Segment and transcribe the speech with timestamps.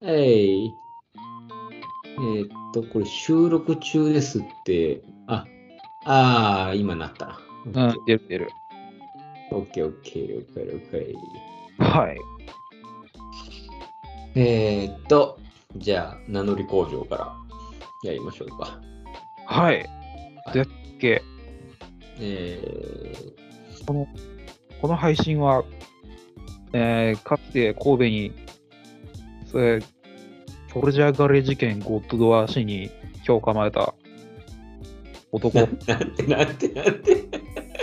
[0.00, 0.74] えい。
[2.18, 5.44] えーっと、これ収録中ですって、あ、
[6.04, 7.40] あー、今なった
[7.72, 7.88] な。
[7.88, 8.50] うん、出る出る。
[9.50, 10.80] オッケーオッケー、了解了
[11.78, 11.86] 解。
[11.86, 12.16] はい。
[14.36, 15.40] えーっと、
[15.76, 17.36] じゃあ、名乗り工場から
[18.04, 18.80] やりましょうか。
[19.46, 19.84] はい。
[20.52, 20.66] でっ
[21.00, 21.22] け、
[22.20, 22.60] え
[23.86, 24.06] この、
[24.80, 25.64] この配信は、
[26.72, 28.32] えー、かつて神戸に、
[29.50, 29.80] それ、
[30.72, 32.90] ソルジャーガレー事件ゴッドドア市に
[33.24, 33.94] 評価まれた
[35.32, 37.28] 男、ー、 なんてなんてなんて。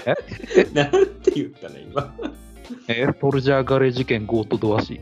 [0.73, 2.15] なんて言ったの今。
[2.87, 3.05] え？
[3.05, 4.99] ーソルジャーガレー事件ゴッドドア市。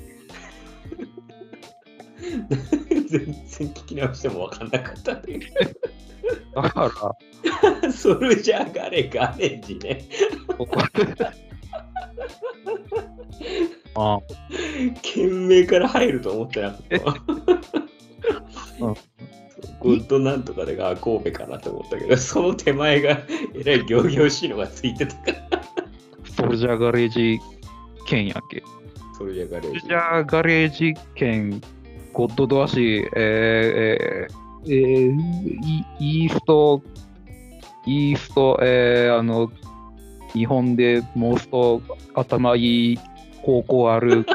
[3.10, 5.40] 全然聞き直しても分かんなかったね。
[6.56, 7.16] だか
[7.84, 10.04] ら、ソルジャーガレガレージね。
[13.96, 14.20] あ
[15.02, 17.16] 件名から入ると思ってなかったわ。
[18.82, 18.96] うん
[19.80, 23.20] ゴッドなんとかでが神戸かなと思ったけど、 その手前が
[23.54, 25.64] えらい行々しいのがついてたから。
[26.36, 27.40] ソルジャーガレージ
[28.08, 28.64] 件やっけ？
[29.18, 29.96] ソルジャーガレージソルジ。
[29.96, 31.62] ャーガレージ件
[32.14, 35.20] ゴッドドア市、えーえーえー
[36.00, 36.82] イイースト、
[37.86, 39.52] イースト、えーあの、
[40.34, 41.82] 日本でモースト
[42.16, 43.00] 頭いい
[43.44, 44.26] 高校ある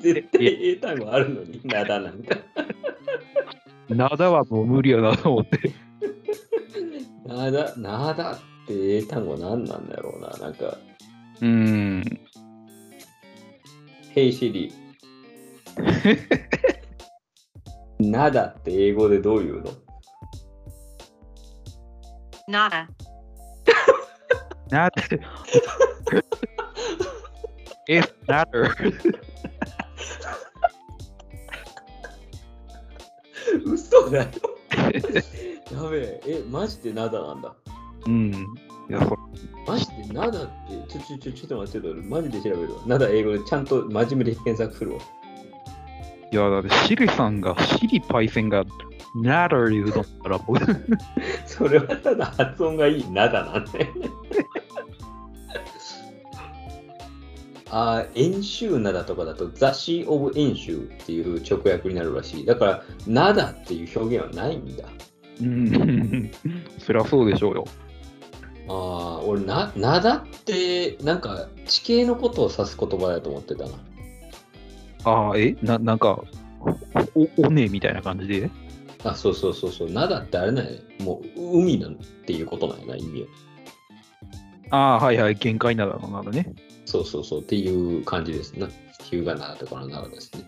[0.00, 2.38] 絶対英単語あるのに、なだなんか。
[3.88, 5.72] 灘はもう無理やなと思って。
[7.26, 10.30] なだ、なだって英単語何なんだろうな。
[10.38, 10.78] なんか、
[11.40, 12.02] うーん。
[14.14, 14.72] Hey Siri。
[17.98, 19.70] なだって英語でどう言うの
[22.48, 22.70] ？Nada.
[22.70, 22.88] なっ
[25.08, 25.20] て。
[27.88, 28.70] It's matter.
[33.64, 34.30] 嘘だよ。
[35.72, 37.54] やべえ、え、マジでなだなんだ。
[38.06, 38.32] うん。
[38.32, 39.16] いや、そ
[39.66, 42.82] マジでなだって、ちょちょちょちょっと待って、俺マジで調べるわ。
[42.86, 45.00] なだ英語でちゃんと真面目で検索するわ。
[46.32, 48.64] いや、だってシリさんが、シリパイセンが、
[49.16, 50.60] ナダー言うのったら、僕、
[51.46, 54.08] それはただ発音がいいなだなんだよね。
[57.70, 62.44] あー、演習なだとかだと、ザ・シー・オブ・演習っていう直訳になるらしい。
[62.46, 64.84] だから、なだっていう表現はないんだ。
[65.40, 66.30] うん。
[66.78, 67.64] そりゃそうでしょうよ。
[68.68, 73.70] ああ、俺な、なだって、なんか地形のことを指す言葉だと思ってたな。
[75.04, 75.56] ああ、え？
[75.62, 76.22] な、なんか、
[77.14, 78.50] お、おねみたいな感じで？
[79.02, 79.90] あ、そうそうそうそう。
[79.90, 80.82] なだってあれね。
[81.00, 83.28] もう海なんっていうことなんやな、意味は。
[84.70, 86.52] ああ、はいはい、限界なだのなだね。
[86.90, 88.68] そうそうそうっていう感じですな。
[89.04, 90.42] 日向灘とかの灘ですね。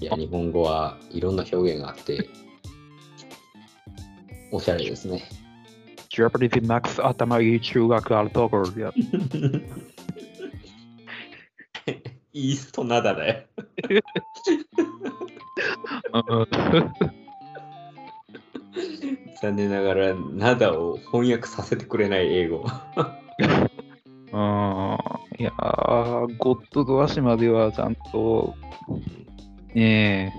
[0.00, 2.28] いや、日本語はいろんな表現があって、
[4.52, 5.26] おしゃれですね。
[6.10, 8.92] ジャパニーズマックス頭いい中学あるところでや
[12.34, 13.44] イースト灘だよ。
[19.40, 22.66] 残念ながら、灘を翻訳させてくれない英語。
[24.32, 24.38] うん。
[25.38, 28.54] いやー、ゴッドドア島ではちゃんと、
[29.74, 30.32] ね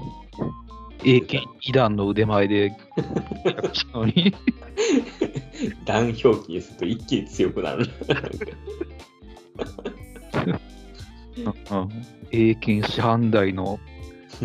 [1.03, 2.75] え、英検2段の腕前で
[5.85, 7.85] 段表記にすると一気に強くなる。
[11.71, 11.89] うん、
[12.31, 13.79] 英検師範代の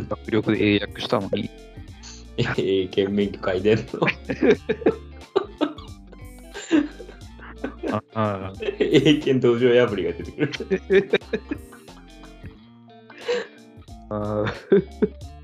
[0.09, 1.51] 学力で英訳したのに、
[2.37, 3.85] 英検免許書いてんの。
[7.91, 11.11] ああ英検道場破りが出てくる。
[14.11, 14.53] あー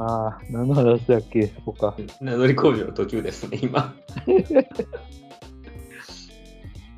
[0.00, 1.96] あー、何の話だっけ、そこか。
[2.20, 3.96] 名乗り工場の途中ですね、今。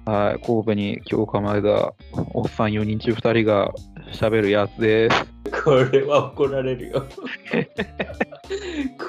[0.04, 1.94] はい、神戸に今日構えた
[2.34, 3.72] おっさん4人中2人が
[4.12, 5.62] 喋るやつです。
[5.64, 7.06] これは怒られるよ。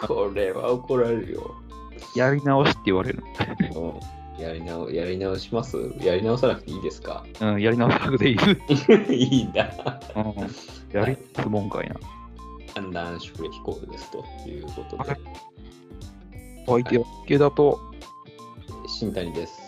[0.08, 1.56] これは怒られるよ。
[2.16, 3.24] やり直しって言われる。
[4.42, 5.78] うんやり直やり直します？
[6.00, 7.24] やり直さなくていいですか？
[7.40, 8.36] うん、やり直さなくていい。
[9.14, 9.70] いいんだ。
[10.16, 11.96] うん、やりつもんかいな。
[12.76, 15.20] 判断シュレヒコールですということではい、
[16.66, 17.80] 相手は系だと、
[18.88, 19.60] 新谷です。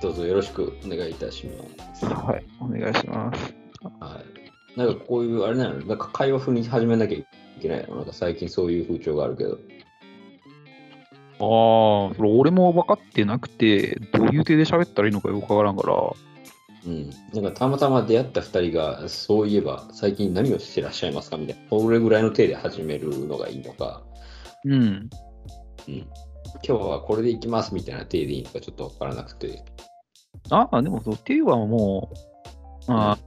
[0.00, 2.06] どうぞよろしくお願いいたします。
[2.06, 3.54] はい、お願いします。
[4.00, 4.20] は
[4.76, 4.78] い。
[4.78, 5.74] なんかこういう、あれなの？
[5.86, 7.26] なんか会話風に始めなきゃい
[7.60, 7.96] けないの？
[7.96, 9.58] なんか最近そういう風潮があるけど。
[11.40, 16.14] ああ、それ俺も分かってなくて、どういう手で喋ったらいいのかよくわからんから、う
[16.86, 17.10] うん。
[17.34, 21.62] なんかたまたま出会った2人が、そういえば最近何をしてらっしゃいますかみたいな。
[21.68, 24.02] それぐらいの手で始めるのがいいのか、
[24.64, 24.74] うん。
[24.74, 25.08] うん。
[25.86, 26.08] 今
[26.62, 29.62] 日はこれでいきますみたいな手でいいのかちょっとわからなくて。
[30.50, 32.10] ああ、でもそう、っていうはも
[32.88, 33.18] う、ああ、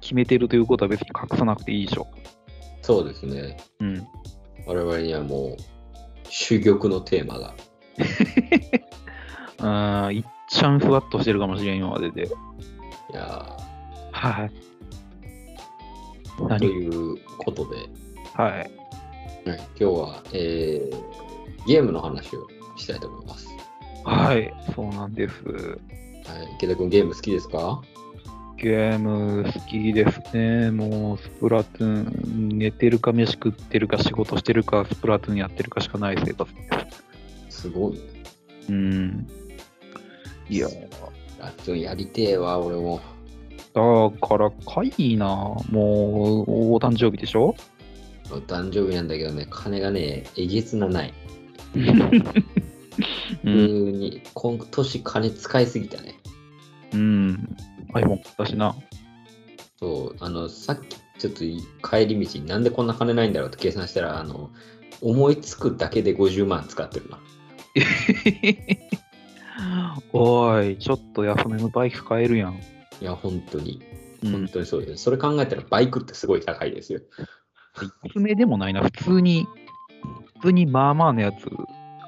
[0.00, 2.06] 決めてるということは別に隠さなくていいでしょ。
[2.82, 3.56] そうですね。
[3.80, 4.06] うん。
[4.66, 5.56] 我々にはもう、
[6.30, 7.54] 珠玉のテーマが。
[9.60, 12.26] ああ、いっちゃんふわっとしてるかもしれん、今までで。
[12.26, 12.30] い
[13.14, 13.56] や
[14.12, 14.50] はい。
[16.36, 17.76] ーと何いうことで、
[18.34, 18.52] はい。
[18.52, 18.68] はい、
[19.46, 20.96] 今日は、えー
[21.66, 22.46] ゲームの話を
[22.76, 23.46] したいと思います。
[24.04, 25.34] はい、そうなんです。
[25.44, 27.82] はい、池田君、ゲーム好きですか？
[28.60, 30.70] ゲーム好きですね。
[30.70, 36.60] もう、スプラトゥーン、寝てるか飯食ってるか仕事してるか、スプラトゥーンやってるかしかない生活で
[37.50, 37.62] す。
[37.62, 37.98] すごいね。
[38.68, 39.26] うん。
[40.48, 40.68] いや、
[41.40, 43.00] あちょやりてえわ、俺も。
[43.74, 43.80] だ
[44.26, 45.26] から、かいいな。
[45.70, 47.54] もう、お誕生日でしょ？
[48.30, 51.14] お誕生日なんだけどね、金がね、えげつなない。
[51.76, 53.66] う普ん。
[53.68, 56.14] 通に、今年金使いすぎたね。
[56.92, 57.56] うん。
[57.94, 58.74] iPhone だしな。
[59.78, 61.40] そう、あの、さっきちょっと
[61.88, 64.50] 帰り道になんでこんな金ないんだろうって計算したら、あの、
[65.00, 67.18] 思いつくだけで50万使ってるな。
[70.12, 72.54] おい、ちょっと安めのバイク買えるやん。
[73.00, 73.82] いや、本当に。
[74.22, 74.48] 本うん。
[74.48, 75.04] 当にそうです。
[75.04, 77.00] それ考えたらバイクってすごい高いですよ。
[78.04, 78.82] 安めでもないな。
[78.82, 79.46] 普通に、
[80.40, 81.46] 普通にまあまあのやつ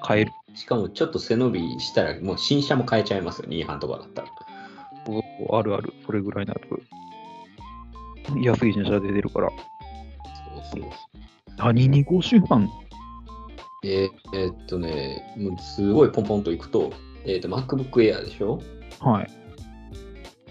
[0.03, 0.33] 買える。
[0.55, 4.29] しかもちょっと背伸びしたら、もう新車も買えちゃいますよ、2班とかだったら。
[5.07, 5.93] おあるある。
[6.07, 8.37] それぐらいのやつ。
[8.45, 9.51] 安い新車で出るから。
[10.73, 10.91] そうそう。
[11.57, 12.71] 何に50万
[13.83, 16.93] えーえーっとね、もうすごいポンポンといくと、
[17.25, 18.61] えーっと、MacBook Air でしょ？
[19.01, 19.31] はい。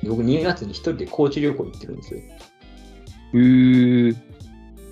[0.07, 2.21] 僕2月に一人で高知旅行行ってるんですよ。
[3.33, 4.15] えー、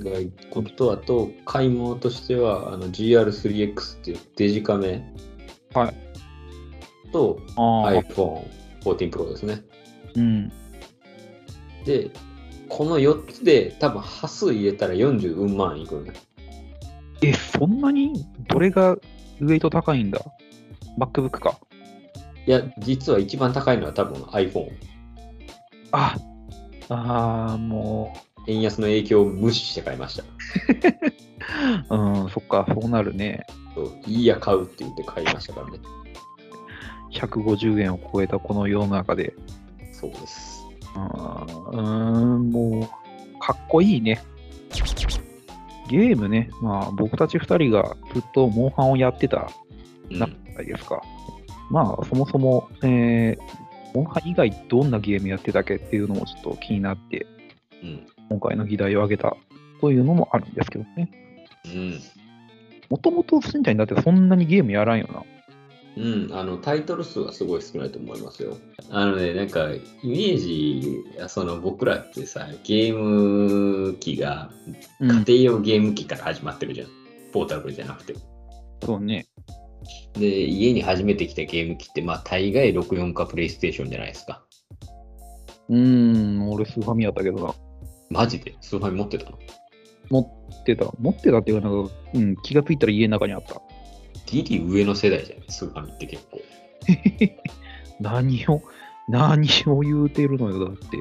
[0.04, 5.12] が一個と、あと、買い物としては、あの GR3X っていうデジカメ。
[5.74, 5.96] はい。
[7.12, 8.44] と、iPhone
[8.96, 9.62] 14 Pro ですね。
[10.16, 10.50] うん。
[11.86, 12.12] で、
[12.70, 16.14] この4つで多分端数入れたら40万いくね。
[17.22, 18.26] え、そんなに？
[18.48, 20.20] どれがウェイト高いんだ
[21.00, 21.58] ?MacBook か。
[22.46, 24.72] いや、実は一番高いのは多分 iPhone。
[25.92, 26.16] あ、
[26.90, 28.14] あーも
[28.48, 30.24] 円安の影響を無視して買いました。
[31.94, 33.46] う、 うん、そっか、そうなるね。
[34.06, 35.80] いいや、買うって言って買いましたからね。
[37.12, 39.34] 150円を超えたこの世の中で。
[39.92, 40.64] そうです。
[40.96, 44.22] うーん、もう、かっこいいね。
[45.90, 49.50] ゲームね、まあ、僕たち2人がずっとモンハンをやってた
[50.12, 51.02] うんなないですか。
[51.70, 53.38] まあ、そもそも、えー、
[53.94, 57.26] モンハン以外どんなゲームやってたっけっていうのもちょっと気になって、
[57.84, 58.08] うん。
[58.30, 59.38] 今回の議題を挙げた
[59.80, 61.10] というのもあるんですけどね。
[61.66, 62.00] うん。
[62.90, 65.24] もともとしんちゃんだってそんなにゲームやらんよな。
[65.98, 68.56] うん、あのタイトル数はすごい少ないと思いますよ。
[68.92, 74.52] あのね、なんかイメージ、その僕らってさ、ゲーム機が
[75.00, 76.88] うん、家庭用ゲーム機から始まってるじゃん。
[77.34, 78.16] ポータブルじゃなくて。
[78.84, 79.26] そうね。
[80.14, 84.44] で、家に初めて来たゲーム機って、まあ大概64かプレイステーションじゃないですか。
[85.70, 87.56] うーん、俺スーファミやったけどな。
[88.10, 88.56] マジで？
[88.62, 89.40] スーファミ持ってたの？
[90.10, 90.86] 持ってた。
[91.00, 93.62] 持ってたっていうか、なんか、うん、気がついたら家の中にあった。
[94.28, 95.46] ギリ上の世代じゃない？
[95.50, 96.40] スーファミって結構。
[98.00, 98.62] 何を、
[99.10, 100.98] 何を言うてるのよ、だって。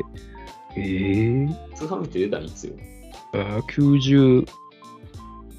[0.76, 2.74] えー、スーファミって出たのいつよ？
[3.32, 4.46] あー90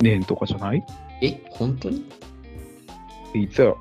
[0.02, 0.84] 年とかじゃない？
[1.22, 2.06] え、本当に？
[3.36, 3.74] いつや？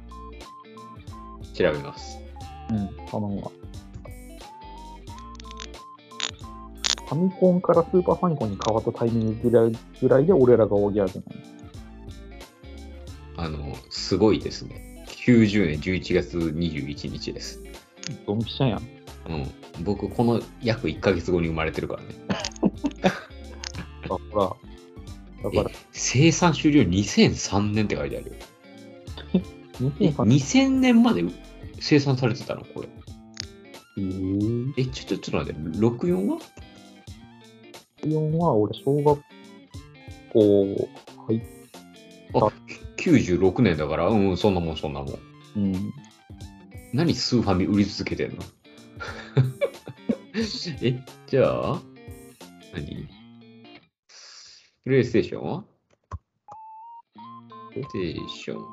[1.55, 2.19] 調べます。
[2.71, 3.51] うん、頼むわ。
[7.09, 11.56] ファミコンからスーパーファミコンに変わったタイミングぐらいぐらいで俺らが大ギャルじゃない
[13.37, 15.05] あの、すごいですね。
[15.09, 17.63] 90年11月21日です。
[18.27, 18.83] ドンピシャやん。
[19.29, 22.09] うん、僕、この約1ヶ月後に生まれてるからね。
[23.03, 23.19] だか
[24.35, 28.37] ら、だえから、生産終了2003年って書いてあるよ。
[29.35, 29.39] え、
[29.85, 31.25] 2003 2000年まで
[31.81, 32.65] 生産されてたの？
[32.65, 32.89] これ。
[33.99, 36.39] えー、え、ちょ、ちょ、ちょっと待って、64は
[38.03, 39.21] ？4は俺、小学
[40.33, 40.89] 校
[41.27, 41.41] 入っ
[42.35, 42.53] あ、
[43.07, 45.19] 96年だから、うん、そんなもん、そんなもん。
[45.57, 45.93] うん。
[46.93, 48.43] 何スーファミ売り続けてんの？
[50.83, 51.81] え、じゃあ、
[52.75, 53.09] 何？
[54.85, 55.65] プレイステーションは？
[57.73, 58.65] プレイステーション、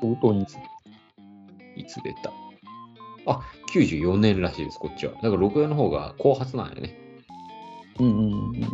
[0.00, 0.46] 相当に。
[1.76, 2.32] いつ出た？
[3.26, 3.42] あ、
[3.74, 5.12] 94年らしいです、こっちは。
[5.14, 6.96] だから64の方が後発なんやね。
[7.98, 8.22] うんうんうん。
[8.22, 8.64] うんうんうん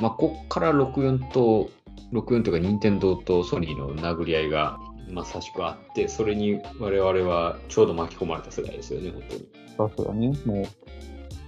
[0.00, 1.70] まあ、こっから64と、
[2.12, 4.78] 64とか、任天堂とソニーの殴り合いが
[5.10, 9.90] まさしくあって、それに我々はちょうど巻き込まれた世代ですよね、本当に。
[9.90, 10.66] さすがね、もう、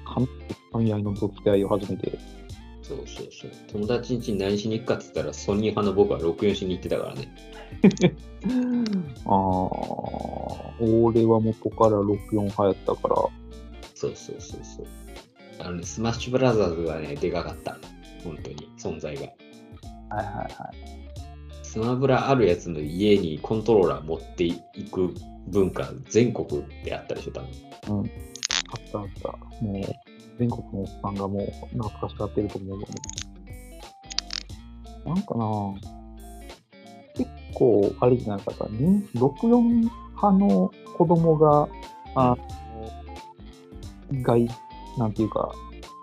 [0.06, 0.28] 神
[0.72, 2.18] 神合いのぶつけ合いを始めて、
[2.82, 3.50] そうそうそう。
[3.72, 7.34] 友達ん家に何しに行くかって言ったら、ソニー派の僕は64しに行ってたからね。
[9.26, 9.32] ああ、
[10.80, 13.16] 俺は元から64派だったから、
[13.94, 14.86] そうそうそうそう。
[15.60, 17.78] あのね、スマッシュブラザーズはね、でかかった。
[18.22, 19.28] 本当に、存在が。
[20.14, 20.48] はいはいはい。
[21.62, 24.54] スマブラあるやつの家にコントローラー持ってい
[24.92, 25.12] く
[25.48, 28.00] 文化、全国であったでしょ、多分。
[28.00, 28.06] うん。
[28.06, 29.64] あったあった。
[29.64, 29.82] もう、
[30.38, 32.78] 全国のおっさんがもう懐かしがってると思う。
[35.06, 35.46] なんかな
[37.14, 38.66] 結構、あれじゃなかった。
[38.68, 39.60] に64
[40.14, 41.68] 派の子供が、
[42.14, 44.48] あの、外、
[44.96, 45.52] なんていうか、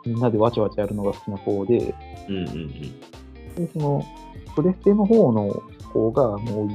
[0.06, 1.96] みんなでわちゃわちゃやるのが好きな方で、
[2.27, 3.11] うんうんうん。
[3.55, 4.03] でその、
[4.55, 5.62] プレステの方の
[5.93, 6.67] 子が、もう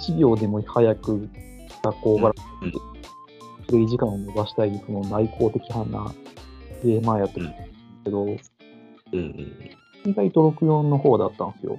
[0.00, 1.28] 1秒でも早く
[1.82, 2.72] 学校からうん
[3.66, 6.12] プレイ時間を伸ばしたい、その内向的派な
[6.82, 8.34] ゲーマーやったんですけど、うん
[9.12, 11.78] うん意外と64の方だったんですよ。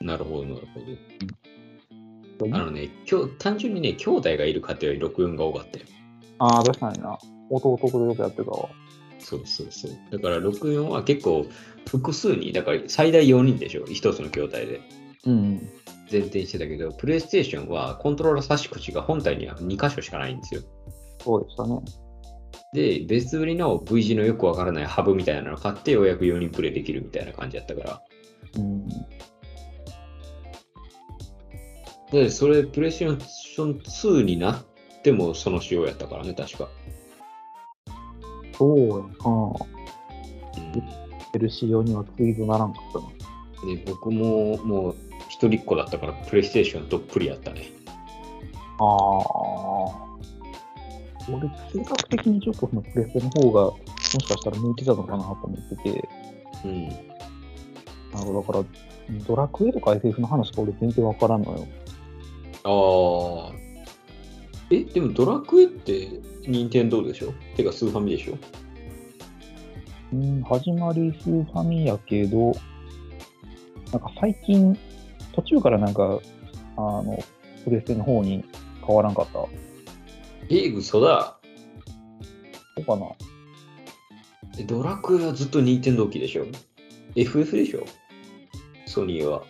[0.00, 0.06] うん。
[0.06, 0.66] なるほど、なる
[2.38, 2.56] ほど。
[2.56, 5.84] あのね、きょ単純にね、兄弟がいる家庭は64が多かったよ。
[6.38, 7.18] ああ、確かにな。
[7.50, 8.68] 弟とよくやってたわ。
[9.28, 9.92] そうそうそう。
[10.10, 11.44] だから64は結構
[11.86, 14.80] 複数に、だから最大4人でしょ、一つの兄弟で。
[15.26, 15.68] うん。
[16.10, 20.62] 前提にしてたけど、プレイステーションはコントローラー差し口が本体には2箇所しかないんですよ。
[21.22, 21.80] そうでしたね。
[22.72, 28.02] で、別売りの V 字のよくわからないハブみたいなの買って、ようやく4人プレイできるみたいな感じだったから。
[28.56, 28.88] うん。
[32.10, 34.64] で、それ、プレイステーション2になっ
[35.02, 36.70] てもその仕様やったからね、確か。
[38.58, 39.00] そうやな。
[39.00, 43.74] うんヘルシー用にはツイートならんかったな。
[43.74, 44.96] で僕ももう
[45.28, 47.70] 一人っ子だったから、プレイステーションどっぷりやったね。
[48.78, 50.08] ああ。
[51.30, 56.08] 俺、性格的にちょっとそのプレステの方が、もしかしたら向いてたのかなと思ってて、
[56.64, 56.88] うん。
[56.88, 56.98] なる
[58.24, 58.64] ほど、だから、
[59.26, 61.66] ドラクエとか FF の話が俺全然わからんのよ。
[62.64, 63.67] ああ。
[64.70, 66.08] え、でもドラクエって
[66.46, 67.32] 任天堂でしょ？
[67.56, 68.36] てかスーファミでしょ？
[70.12, 72.52] うん、始まりスーファミやけど、
[73.92, 74.78] なんか最近、
[75.32, 76.20] 途中からなんか、
[76.76, 77.18] あの、
[77.64, 78.44] プレステの方に
[78.86, 79.32] 変わらんかった？
[79.32, 79.48] そ
[80.50, 81.38] え、嘘だ。
[82.76, 83.06] うかな？
[84.58, 86.46] えドラクエはずっと任天堂機でしょ
[87.14, 87.84] ?FF でしょ？
[88.86, 89.42] ソニーは。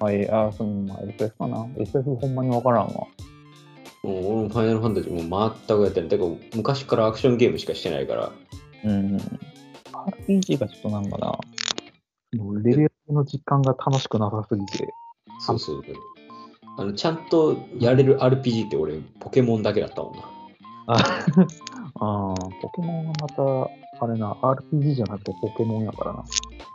[0.00, 3.06] あ、えあ、その、まあ、FF かな？FF ほんまにわからんわ。
[4.02, 6.08] もう俺もファイナルファンタジーも全くやってない。
[6.08, 8.32] だから昔からアクションゲームしかしてないから。
[8.84, 9.16] うん。
[10.26, 11.38] RPG がちょっとなんかな、
[12.42, 14.88] もうレベルの実感が楽しくなさすぎて。
[15.40, 15.82] そうそう。
[16.78, 20.22] あのちゃんとやれる RPG って俺、ポケモンだけだったもんな。
[20.86, 20.96] あ
[21.96, 23.42] あー、ポケモンはまた、
[24.04, 26.24] あれな、RPG じゃなくてポケモンやからな。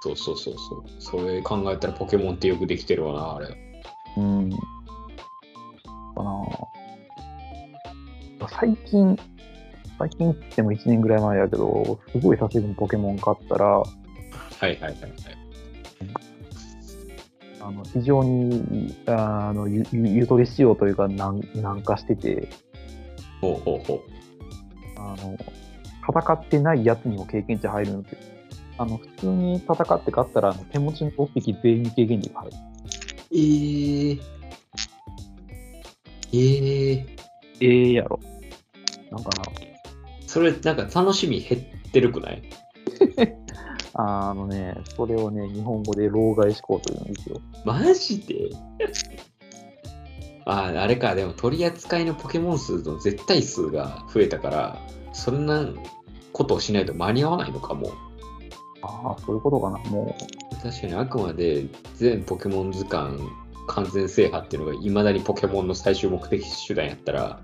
[0.01, 0.53] そうそうそう
[1.00, 1.22] そう。
[1.24, 3.58] それ考えたらポケモンってよくできてるわな、あれ。
[4.17, 4.50] うん。
[4.51, 4.58] か
[6.24, 6.46] な
[8.60, 9.18] 最近、
[9.98, 13.86] 最近って言っても1年ぐらい前やけど、すごい久しぶりにポケモン買ったら、はい
[14.62, 15.01] はいはいはい。
[17.62, 22.48] あの非常にあのゆゆゆとり仕様というか軟軟化してて
[23.42, 24.01] ほうほうほう。
[24.98, 25.38] あの、
[26.08, 28.20] 戦ってないやつにも経験値入るんですよ。
[28.77, 32.58] あの普通に戦って勝ったら手持ちの6匹全員に経験値が入る。
[33.32, 34.22] えー。
[36.34, 37.25] えー。
[37.62, 38.20] ええやろ。
[39.12, 39.44] なんかな、
[40.28, 42.42] それなんか楽しみ減ってるくない？
[43.98, 47.40] あのね、それをね、日本語で老害思考というんですよ。
[47.64, 48.50] マジで？
[50.46, 54.82] ああ、あれか、でも取り扱いのポケモン数の絶対数が増えたから、
[55.14, 55.66] そんな
[56.34, 57.90] ことをしないと間に合わないのかも。
[58.82, 59.78] ああ、そういうことかな。
[59.90, 60.16] も
[60.62, 63.20] 確かにあくまで全ポケモン図鑑
[63.68, 67.42] 完全制覇っていうのがいまだにポケモンの最終目的手段やったら、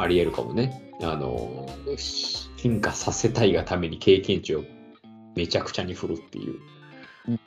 [0.00, 0.92] ありえるかもね。
[1.02, 4.64] あの、進化させたいがために経験値を
[5.34, 6.54] めちゃくちゃに振るっていう。
[7.28, 7.40] うん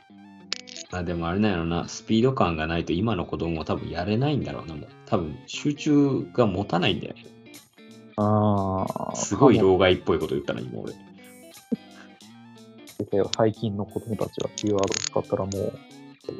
[0.93, 7.15] あでもあれなんやろな、スピード感がないと今の子供は多分やれないんだろうな、もう多分集中が持たないんだよ
[8.17, 10.93] ああ、すごい老害っぽいこと言ったの、今俺。
[13.37, 15.49] 最近の子供たちはキーワードを使ったらも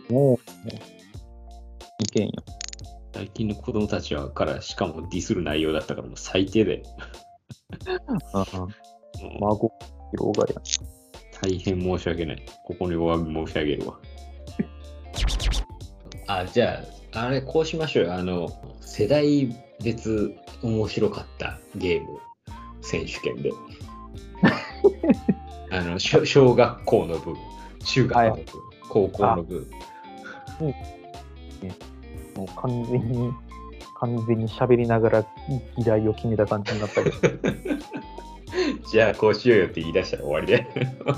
[0.10, 2.32] う、もう、もういけんよ。
[3.14, 6.84] 最近の子供たちはからしかもディスる内容だったからもう最低で、
[8.34, 8.46] あ
[9.40, 9.72] 孫、
[10.12, 10.62] 広がりや。
[11.42, 12.46] 大変申し訳ない。
[12.66, 14.00] ここにお詫び申し上げるわ。
[16.28, 18.14] あ、じゃあ、あれ、こうしましょうよ。
[18.14, 18.50] あの、
[18.80, 19.54] 世代
[19.84, 22.20] 別面白かったゲーム
[22.82, 23.52] 選手権で。
[25.72, 27.36] あの小、小学校の部、
[27.86, 28.46] 中学の部、
[28.90, 29.68] 高校の部。
[32.42, 33.32] もう完全に、
[34.00, 35.26] 完全に喋りながら
[35.78, 37.18] 議題を決めた感じになったけど。
[38.92, 40.68] じゃあ、こうしようよって言い出したら終わりで。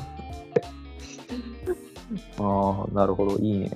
[2.39, 3.71] ああ、なるほど、いいね。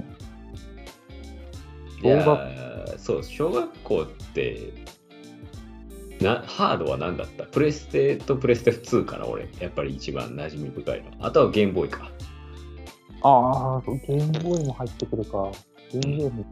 [2.03, 4.73] いやーそう、小学校って、
[6.21, 7.43] なハードは何だった？
[7.45, 11.11] プレステとプレステ2から俺、やっぱり一番馴染み深いの。
[11.25, 12.11] あとはゲームボーイか。
[13.23, 15.51] ああ、ゲームボーイも入ってくるか。
[15.91, 16.45] ゲームボーイも。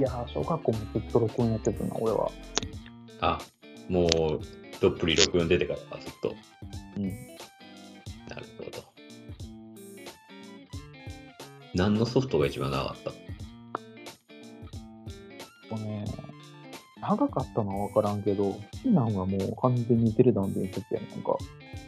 [0.00, 2.32] いやー、小学校もずっと録音やってたな、俺は。
[3.20, 3.38] あ、
[3.90, 4.08] もう、
[4.80, 6.34] どっぷり64出てからか、ずっと。
[6.96, 7.04] うん。
[8.28, 8.82] なるほど。
[11.74, 13.10] 何のソフトが一番長かった？
[13.10, 13.16] こ
[15.72, 16.04] うね、
[17.02, 21.36] 長かったのは分からんけど、好きなのはもう完全にゼルダの伝説やねなんか。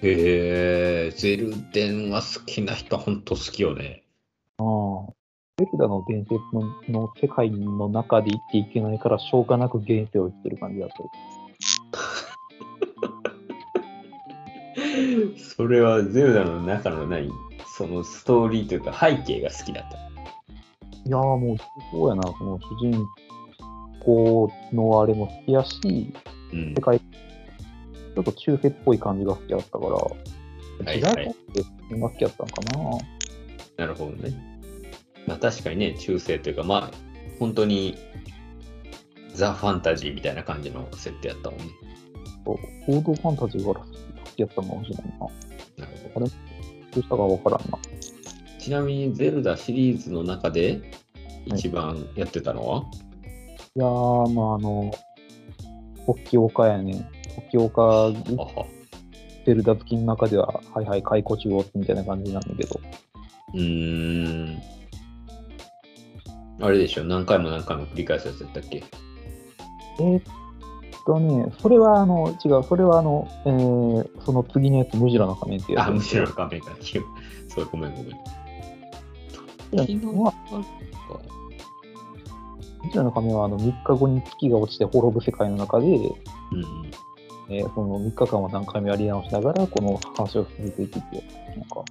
[0.02, 4.04] へえ、ゼルデンは好きな人、ほんと好きよね。
[4.58, 5.12] ああ。
[5.64, 11.08] ゼルダの伝説のの世界の中で生きていけないから、しょうがなく現世を生きてる感じだったり。
[15.36, 17.30] それはゼルダの中の何
[17.76, 19.98] そのストーリーというか背景が好きだった。
[21.04, 21.56] いやーもう、
[21.92, 23.06] そうやな、その主人
[24.04, 26.12] 公のあれも好きやし、
[26.52, 26.80] うん世。
[26.80, 31.62] 界、ちょっと中世っぽい感じが好きだったから、はい時代って
[31.94, 32.98] 好きやったんかな。
[33.76, 34.51] なるほどね。
[35.26, 36.96] まあ確かにね、中世というか、まあ、
[37.38, 37.96] 本当に
[39.34, 41.66] ザ・ファンタジーみたいな感じの設定やったもんね。
[42.88, 43.86] 王道ファンタジーから好
[44.36, 45.04] きやったのかもしれない
[45.78, 45.86] な。
[45.86, 46.26] なるほど。
[46.26, 46.32] ど
[46.96, 47.78] うしたかわからんな。
[48.58, 50.80] ちなみに、ゼルダシリーズの中で
[51.46, 52.84] 一番やってたのは、
[53.74, 54.92] いやー、まああの、
[56.06, 57.08] 時岡やね。
[57.50, 58.66] 時岡、あは
[59.46, 62.80] ゼルダ好きの中では、はいはい、解雇中央みたいな感じなんだけど。
[63.54, 64.62] うーん。
[66.60, 68.84] あれでしょ、何回も何回も繰り返すやつやったっけ？
[70.00, 70.22] えーっ
[71.04, 75.88] とね、それはあの、違う、それはあの、えー、その次のやつ、ムジュラの仮面ってやつ。
[75.88, 77.04] あ、むしろ画面が違う。
[77.48, 78.12] そう、ごめんごめん。
[78.12, 78.14] い
[79.72, 80.34] や昨日まあ
[82.84, 86.12] ムジュラの仮面はあの3日後に月が落ちて滅ぶ世界の中で、うんうん。
[87.50, 91.84] えーその3日間は何回もやり直しながら、この話を進めていくっていう、なんか、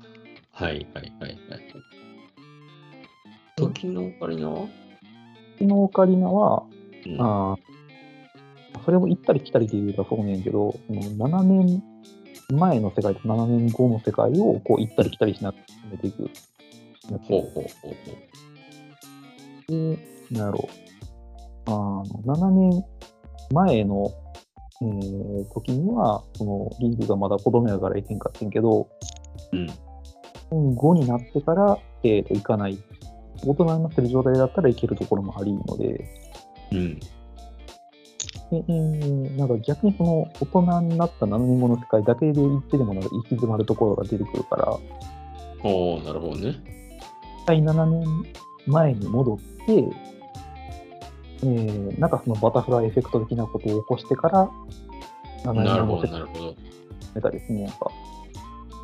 [0.54, 1.42] はいはいはいはい。
[3.56, 4.68] 時のオカリナは？
[5.60, 6.64] このオカリナは、
[7.06, 7.60] うんあー
[8.84, 11.84] それも行ったり来たりで言うとそうねんけど、その7年
[12.52, 16.30] 前の世界と7年後の世界をこう行ったり来たりしながら進めていくや
[17.20, 17.92] つほうほうほうほ
[19.68, 19.72] う。
[19.72, 20.00] で、
[20.32, 21.70] なんやろう。
[21.70, 22.86] あの、7年
[23.52, 24.12] 前の、
[24.82, 28.88] えー時には、その、リーグがまだ子供やから行けんかってんけど、
[29.52, 29.70] うん。
[30.76, 32.80] 5になってから、えーと、行かない。
[33.46, 36.10] 大人になってる状態だったら行けるところもありので、
[36.72, 37.00] うん。
[37.00, 44.78] でえーなんか逆にその、大人になった7年後の世界だけで行ってでもなんか行き詰まるところが出てくるから、
[45.64, 46.56] おおなるほどね。
[47.44, 48.08] 一回7年
[48.68, 49.74] 前に戻って、
[51.44, 54.50] えーなんかそのバタフライエフェクト的なことを起こしてから、
[55.44, 56.56] 7なるほど、年後の世界なるほど。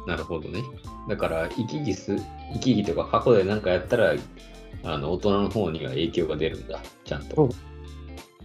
[0.08, 0.63] なるほどね。
[1.08, 2.15] だから、生き生す、
[2.54, 4.15] 生き生きとか過去で何かやったら、
[4.84, 6.80] あの、大人の方には影響が出るんだ。
[7.04, 7.50] ちゃんと。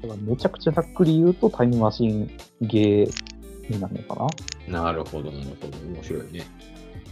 [0.02, 3.12] だからめちゃくちゃざっくり言うとタイムマシンゲー
[3.68, 4.28] になるのか
[4.68, 4.82] な。
[4.82, 5.78] なるほど、なるほど。
[5.86, 6.46] 面白いね。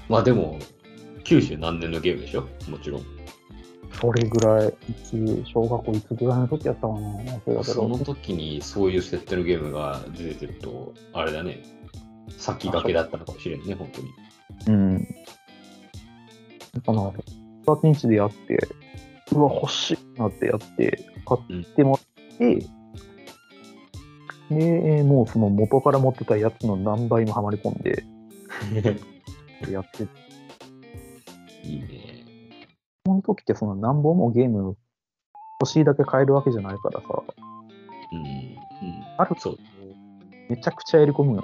[0.09, 0.59] まあでも、
[1.25, 2.49] 90何年のゲームでしょ？
[2.69, 3.03] もちろん。
[4.01, 4.73] それぐらい、い
[5.05, 7.65] つ、小学校いつぐらいの時やったかな。
[7.65, 11.63] その時にそういう設定のゲームが出てると、あれだね。
[12.39, 14.09] 先駆けだったのかもしれんね、本当に。
[14.67, 15.09] うん。
[16.75, 17.13] だから、
[17.67, 18.59] パーティンチでやって、
[19.33, 22.67] うわ、欲しいなってやって、買ってもらって、
[24.51, 28.05] で、もうその元から持ってたやつの何倍もはまり込んで、
[29.71, 30.05] やって、
[31.65, 32.25] いいね。
[33.07, 34.77] その時ってその何本もゲーム
[35.61, 37.07] 欲しいだけ買えるわけじゃないからさ、
[38.13, 38.21] うん。
[38.21, 38.57] うん。
[39.19, 39.59] あるそう。
[40.49, 41.43] めちゃくちゃやり込むよ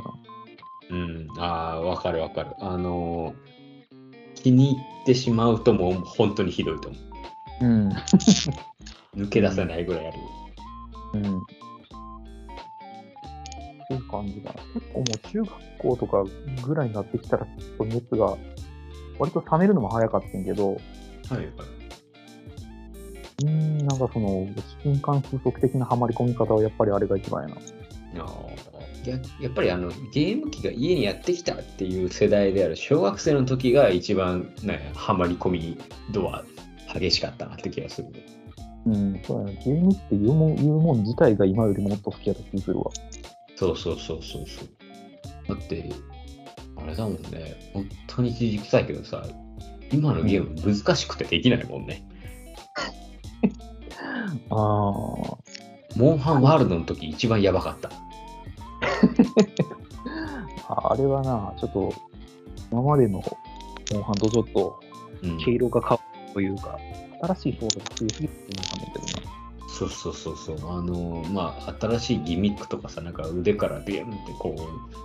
[0.91, 0.97] な。
[0.97, 1.29] うん。
[1.39, 2.55] ああ、わかるわかる。
[2.61, 3.56] あのー
[4.47, 6.99] 気に入ってしまうともう本当にひどいと思
[7.63, 7.65] う。
[7.65, 7.89] うん。
[9.17, 10.19] 抜け出せないぐらいある。
[11.15, 11.39] うん。
[11.39, 11.43] っ
[13.89, 14.63] ていう感じだな。
[14.73, 16.25] 結構もう中学校とか
[16.65, 18.37] ぐらいになってきたら、ちょっと熱が、
[19.19, 20.77] 割と冷めるのも早かったんけど、は
[21.33, 21.47] いはい。
[21.47, 24.47] うーん、なんかその、
[24.85, 27.57] 瞬間風速的なハマり込み方はやっぱりあれが一番やな。
[27.57, 28.76] あー
[29.07, 35.79] ややっぱりあのゲーム機が家にやってきたっていう世代である小学生の時が一番、ね、ハマり込み
[36.11, 36.45] 度は
[36.92, 38.27] 激しかったなって気がするね。
[38.87, 39.61] うん、そうやな。
[39.62, 42.90] ゲームっていうもん言うもん自体が今よりもっと好きやった気するわ。
[43.57, 44.69] そうそうそうそうそう。
[45.49, 45.88] だって、
[46.77, 49.27] あれだもんね、本当にじじくさいけどさ、
[49.92, 52.07] 今のゲーム難しくてできないもんね。
[54.51, 55.38] ああ。
[55.97, 57.90] モンハンワールドの時一番やばかった。
[60.69, 61.93] ああれはな、ちょっと、
[62.71, 63.23] 今までの
[63.93, 64.81] モンハンとちょっと
[65.23, 66.79] うん、毛色が変わるというか、
[67.23, 69.37] 新しいソードが増えすぎてるのかねんけどな。
[69.69, 70.57] そうそうそうそう。
[70.71, 74.55] あのまあ、新しいギミックとかさ、なんか腕からビュンってこ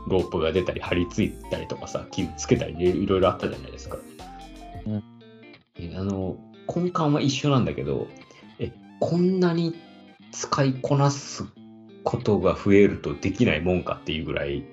[0.07, 3.97] う、ロープが出たり、張り付いたりとかさ、傷つけたり、いろいろあったじゃないですか。
[4.85, 5.03] うん
[5.79, 6.37] えあの、
[6.73, 8.07] 根幹は一緒なんだけど、
[8.59, 9.75] え、こんなに
[10.31, 11.45] 使いこなす
[12.03, 14.65] ことが増えるとできないもんかっていうぐらい、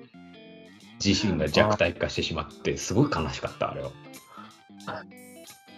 [1.03, 3.91] 自身が弱体化してしまって、すごい悲しかった、あれは。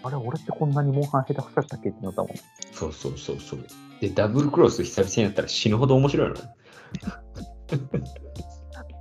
[0.04, 1.90] あれ、俺ってこんなにモンハン下手くそやったっけ？
[1.90, 2.32] ってなったもん。
[2.72, 3.66] そうそうそうそう。
[4.00, 6.42] で、ダブルクロス久々にやったら死ぬほど面白いのね。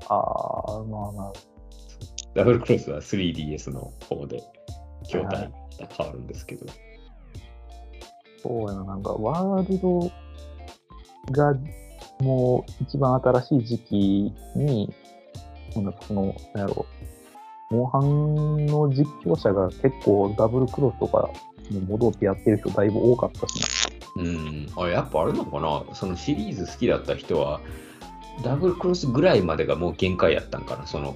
[0.08, 1.32] ああ、まあまあ、
[2.34, 4.42] ダブルクロスは 3DS の方で
[5.04, 6.66] 筐体が変わるんですけど。
[8.42, 10.00] そうやな、なんか、ワールド
[11.32, 11.54] が
[12.20, 14.92] もう一番新しい時期に、
[15.76, 16.86] なんかその、なんやろ
[17.70, 21.30] う、モンハンの実況者が結構ダブルクロスとか
[21.70, 24.66] に戻ってやってる人だいぶ多かったしうん。
[24.76, 27.60] あ、やっぱあれなのかなそのシリーズ好きだった人は、
[28.42, 31.14] ダブルクロスぐらいまでがもう限界やったんかなその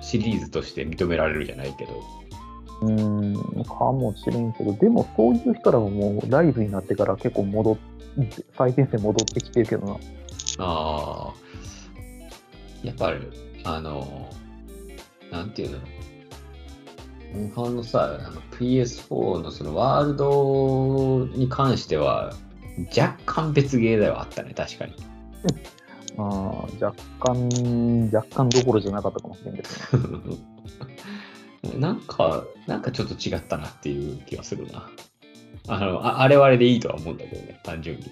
[0.00, 1.92] シリーズとして認められるじゃないけど。
[1.92, 2.94] な。
[2.94, 9.96] うーん、かもしれんけど、でもそういう人らももうライブになってから結構戻って、最前線戻ってきてるけどな。
[10.58, 11.50] ああ。
[12.82, 13.18] やっぱり、
[13.64, 14.30] あの、
[15.30, 15.78] なんていうの？
[17.32, 22.34] モンハンのさ、あの PS4 のそのワールドに関しては、
[22.96, 24.94] 若干別ゲーではあったね、確かに。
[26.18, 30.36] あー若干、若干どころじゃなかったかもしれんけどね。
[31.78, 34.88] なんか、なんかちょっと違ったなっていう気がするな。
[35.68, 38.04] あの、ああれはあれでいいとは思うんだけどね、単純に。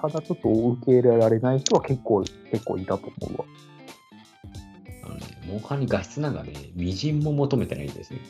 [0.00, 3.44] ただちょっと受け入れられない人は結構、結構いたと思うわ。
[5.04, 8.20] あのね、モンハンに画質なんかね、みじんも求めてないんですね。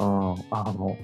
[0.00, 0.96] うん、あの、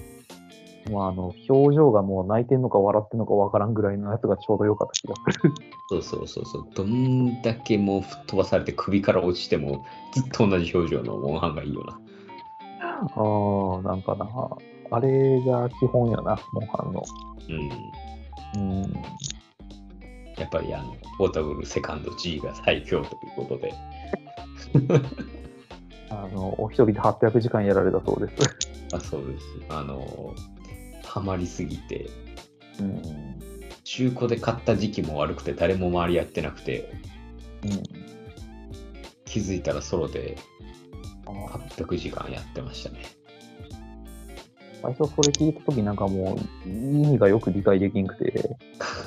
[0.91, 5.53] まあ、あの、表情がもう泣いてんのか笑ってんのかわからんぐらいのやつがちょうど良かった気がする。
[5.89, 6.67] そうそうそうそう。
[6.75, 9.83] どんだけもう吹っ飛ばされて首から落ちても、
[10.13, 11.99] ずっと同じ表情のモンハンがいいよな。
[13.01, 14.27] ああ、なんかな、
[14.91, 17.03] あれが基本やな、モンハンの。
[18.55, 18.61] うん。
[18.61, 18.93] うん。
[20.37, 23.73] やっぱりあの、ポータブルセカンド G が最強ということで。
[26.09, 28.57] あの、お一人で800時間やられたそうです。
[28.93, 29.45] あそうです。
[29.69, 30.35] あの、
[31.03, 32.09] ハマりすぎて、
[32.79, 32.85] うん。
[32.85, 33.35] うん。
[33.83, 36.91] 中古で買った時期も悪くて誰も周りやってなくて、
[39.25, 40.37] 気づいたらソロで
[41.25, 43.03] あー800時間やってましたね。
[44.81, 48.57] 最初それ聞いたときなんかもう、意味がよく理解できんくて、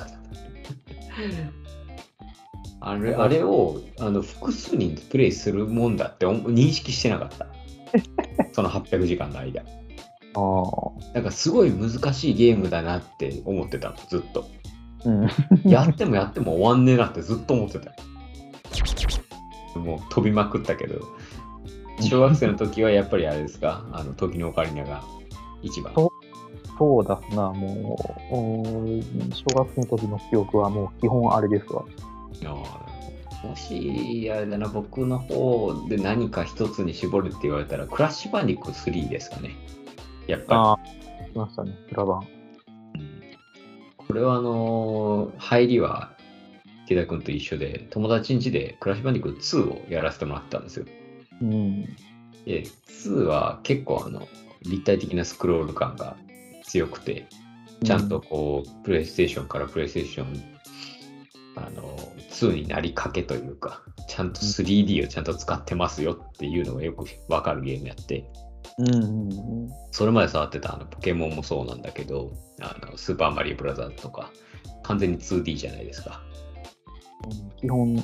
[2.81, 7.47] あれあれをあの複数人でプレイするもんだって思認識してなかった。
[8.53, 9.61] その800時間の間。
[9.61, 9.63] あ
[10.35, 14.47] あ、なんかすごい難しいゲームだなって思ってたの、ずっと。
[15.05, 15.27] うん。
[15.69, 17.93] やってもやっても終わんねえなってずっと思ってた。
[19.79, 20.99] もう飛びまくったけど、
[22.01, 25.03] 小学生の時はやっぱりあれですか、あの時のオカリナが
[25.61, 25.93] 一番。
[26.79, 27.97] そうだな、も
[28.31, 29.01] う、うん
[29.33, 31.83] 小学生の時の記憶はもう基本あれですわ。
[33.43, 39.51] もし、あれだな、僕の方で何か一つに絞るって言われたら、クラッシュバンディック3ですかね。
[40.27, 40.77] やっぱああ、
[41.33, 42.27] 来ましたね、プラバン。
[43.97, 46.13] これはあのー入りは、
[46.85, 50.85] 池田君と一緒で、友達ん家でクラッシュバンディック2をやらせてもらったんですよ。
[51.41, 51.83] うん。
[52.45, 54.27] で、2は結構あの、
[54.63, 56.17] 立体的なスクロール感が
[56.69, 57.27] 強くて、
[57.83, 60.43] ちゃんとこう、プレイステーションからプレイステーション、
[61.55, 61.97] あの、
[62.29, 68.29] 2になりかけというか、ちゃんと 3D をちゃんと使ってますよっていうのがよくわかるゲームやって、
[68.77, 69.69] うんうんうん。
[69.91, 74.31] それまで触ってたあのポケモンもそうなんだけど、あのスーパーマリオブラザーズとか、
[74.83, 76.21] 完全に 2D じゃないですか。
[77.57, 78.03] 基本、ぜ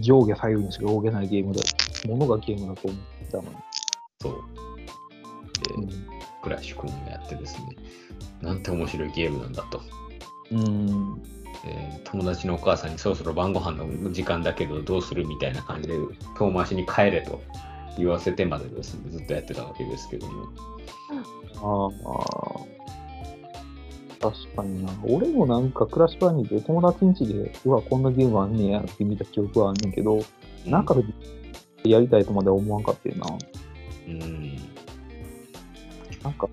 [0.00, 1.62] 上下左右にしか動けないゲームだ。
[2.08, 3.48] ものがゲームだと思ってたのに。
[4.20, 4.34] そう。
[5.88, 5.96] で、
[6.42, 7.76] クラッシュ君がやってですね、
[8.40, 9.80] なんて面白いゲームなんだと。
[10.50, 11.22] うん。
[11.64, 15.94] えー友達のお母さんにそろそろ晩ご飯の時間だけどどうするみたいな感じで
[16.36, 17.40] 遠回しに帰れと
[17.96, 20.48] 言わせてまでですね、ずっとやってたわけですけども。
[21.62, 22.72] ああ。
[24.30, 24.92] 確かにな。
[25.04, 30.20] 俺もなんかクラッシュバーニーで友達ん家で、うわ、こんなゲームあんねやって見た記憶はあんねんけど、
[30.66, 31.02] なんかで
[31.84, 33.26] やりたいとまでは思わんかったよな。
[34.06, 34.51] うん。
[36.22, 36.48] なんか、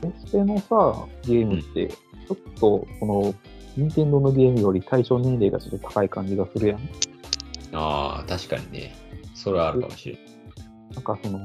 [0.00, 3.34] プレステのさ、ゲームって、ちょっと、この、
[3.76, 6.78] 任天堂のゲームより対象年齢がちょっと高い感じがするやん。
[7.72, 8.96] ああ、確かにね。
[9.34, 10.22] それはあるかもしれない。
[10.94, 11.40] なんかその、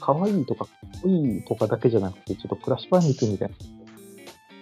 [0.00, 3.78] 可愛いとか、かっこいいとかだけじゃなくて、ちょっとクラッシュバーニー君みたいな、うん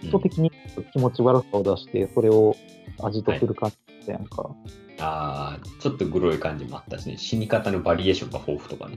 [0.01, 0.53] 基礎的に
[0.93, 2.55] 気持ち悪さを出して、それを
[3.03, 3.73] 味とする感
[4.05, 4.55] じやんか。
[4.99, 7.17] ああ、ちょっとグロい感じもあったしね。
[7.19, 8.97] 死に方のバリエーションが豊富とかね。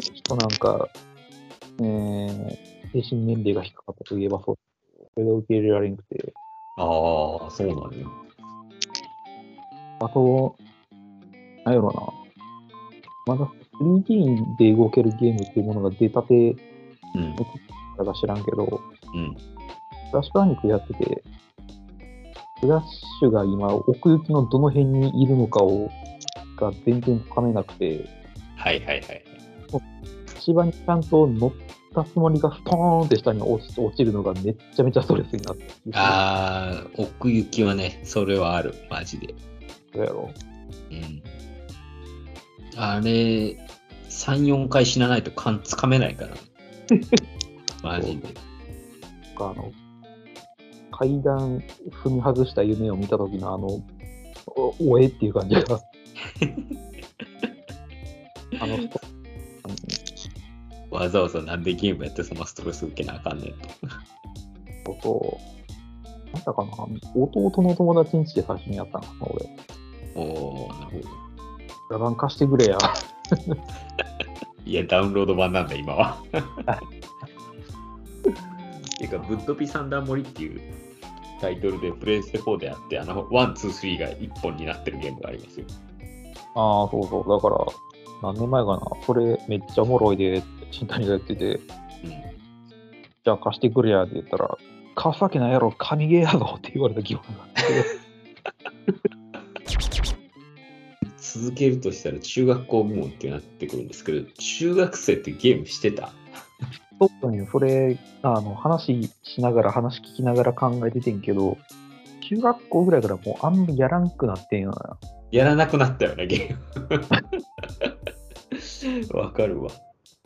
[0.00, 0.88] ちょっとなんか、
[1.80, 4.56] えー、精神年齢が低かったといえばそう。
[5.14, 6.32] それが受け入れられなくて。
[6.78, 6.82] あ
[7.46, 8.10] あ、そうなのよ。
[10.00, 10.56] あと、
[11.64, 11.92] なんやろ
[13.26, 13.34] な。
[13.34, 16.56] まだ 3D で動けるゲームっていうものが出たて
[17.16, 17.36] うん。
[17.96, 18.80] だか知らんけど、
[19.14, 19.34] うん。
[19.34, 19.40] ク
[20.12, 21.22] ラッシュバーニックやってて、
[22.60, 22.84] クラッ
[23.20, 25.90] シュが今、奥行きのどの辺にいるのかを、
[26.58, 28.04] が全然つかめなくて、
[28.56, 29.25] はいはいはい。
[30.38, 31.52] 足場にちゃんと乗っ
[31.94, 38.74] たつもりがストーンって下に落ち落ちるのがめっちゃめちゃストレスになってああ、奥行きはね、それはある。
[38.90, 39.34] マジで。
[39.92, 40.30] そうやろ。
[40.90, 41.22] うん。
[42.76, 43.56] あれ、3、
[44.44, 46.36] 4回死なないと勘つかめないから。
[47.82, 48.28] マジで。
[49.36, 49.72] あの、
[50.90, 51.62] 階段
[52.04, 53.82] 踏み外した夢を見た時のあの、
[54.46, 55.62] おおえっていう感じが。
[58.60, 58.88] あの、あの
[60.90, 63.68] わざわざなんでゲームやってそのストレス受けなあかんねんと。
[64.86, 65.38] そうそ
[66.32, 66.34] う。
[66.34, 66.70] なんだかな、
[67.14, 69.46] 弟の友達ん家で最初にやったのかな、俺。
[70.14, 71.08] おー、なるほど。
[71.90, 72.78] 裏番貸してくれや。
[74.64, 76.18] いや、ダウンロード版なんだ、今は。
[78.98, 80.60] ていうか、ブッドピサンダー森っていう
[81.40, 85.66] タイトルでプレイステ4であって、あの、1、2、3が1本になってるゲームがありますよ。
[86.54, 87.28] ああ、そうそう。
[87.28, 87.58] だから、
[88.22, 91.60] 何年前かな、それめっちゃおもろいで、新谷がやってて、うん。
[92.10, 94.56] じゃあ貸してくれやって言ったら、
[94.94, 97.62] 貸すわけないやろ、神ゲーやぞって言われた記憶があって。
[101.18, 106.10] 続けるとしたら中学校部門ってなってくるんですけど、中学生ってゲームしてた？
[106.98, 111.58] 特にそれ、あの、話しながら、話聞きながら考えててんけど、
[112.22, 114.98] 中学校ぐらいからもうあんまりやらんくなってんよな。
[115.30, 117.04] やらなくなったよね、ゲーム。
[119.14, 119.70] わかるわ。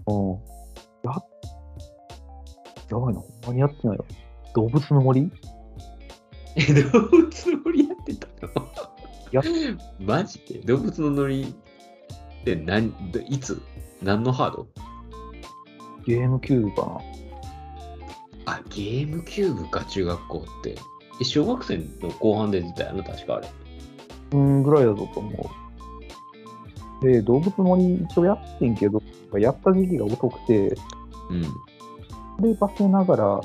[0.07, 0.39] うん。
[1.03, 1.13] や、
[2.91, 4.05] やばいな、ほんまにやってないよ。
[4.55, 5.31] 動物の森？
[6.57, 8.27] え、動物の森やってた
[8.61, 8.69] の？
[9.33, 9.43] や
[10.01, 10.59] マジで？
[10.61, 11.47] 動物の森っ
[12.45, 13.61] て何、どいつ？
[14.03, 14.67] 何のハード？
[16.07, 17.01] ゲームキューブかな。
[18.47, 20.77] あ、ゲームキューブか、中学校って。
[21.21, 23.49] え、小学生の後半で出たよな、確かあれ。
[24.33, 25.70] うん、ぐらいだと思う。
[27.03, 29.03] で、動物の森一応やってんけど、
[29.39, 30.77] やった時期が遅くて、
[31.31, 31.43] うん。
[31.43, 31.51] そ
[32.43, 33.41] ればせながら、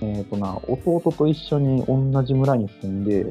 [0.00, 3.24] えっ、とな、弟と一緒に同じ村に住んで、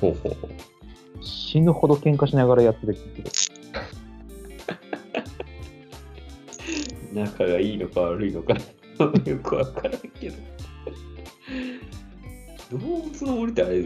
[0.00, 1.24] ほうほうほう。
[1.24, 3.30] 死ぬほど喧嘩しながらやってたけど、
[7.14, 8.54] 仲がいいのか悪いのか
[9.24, 10.36] よくわからんけど。
[12.72, 13.78] 動物の森ってあれ、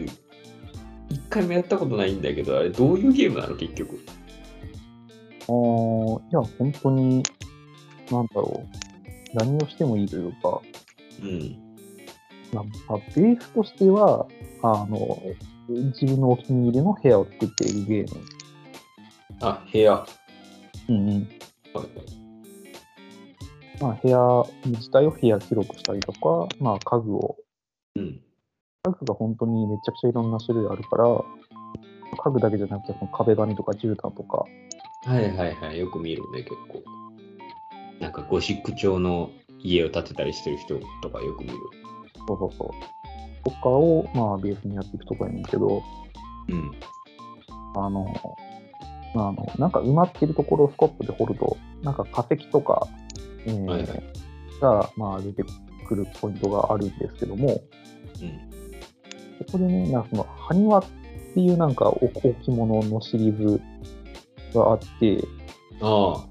[1.09, 3.99] 一回もやったことないんだけど、あれどういうゲームなの結局。
[5.47, 7.23] あーいや、本当に、
[8.11, 8.65] なんだろ
[9.33, 10.61] う、何をしてもいいというか、
[11.21, 11.57] うん。
[12.53, 14.27] まあ、まあベースとしては、
[14.63, 15.21] あの、
[15.67, 18.21] 自分のお気に入りの部屋を作っているゲーム。
[19.41, 19.93] あ、部屋。
[19.93, 20.07] は
[20.89, 21.21] うんうん。
[21.21, 21.27] い
[23.79, 27.37] まあ、部屋自体を部屋広くしたりとか、まあ、家具を、
[27.95, 28.21] うん。
[28.83, 31.05] 家具が本当にめちゃくちゃいろんな種類あるから、
[32.23, 34.45] 家具だけじゃなくて、壁紙とか絨毯とか、
[35.05, 35.79] はいはいはい。
[35.79, 36.83] よく見るね、結構。
[37.99, 41.55] なんかゴシック調の家を建てたりしてる人とかよく見る。
[42.27, 43.43] そうそうそう。
[43.43, 45.83] とかを、まあ、ベースにやっていくとこやねんけど、
[46.49, 46.71] うん。
[47.75, 48.13] あの、
[49.15, 52.87] まあ、あのなんか埋まってるところをスコップで掘ると、なんか化石とか、
[53.45, 54.03] えーはいはい
[54.61, 55.43] が、まあ、出て
[55.87, 57.61] くるポイントがあるんですけども、
[58.21, 58.51] うん。
[59.51, 60.85] こでね、なんかその、ハニワっ
[61.33, 63.61] ていうなんかお置物のシリーズ
[64.53, 65.23] があって、
[65.81, 66.25] ああ、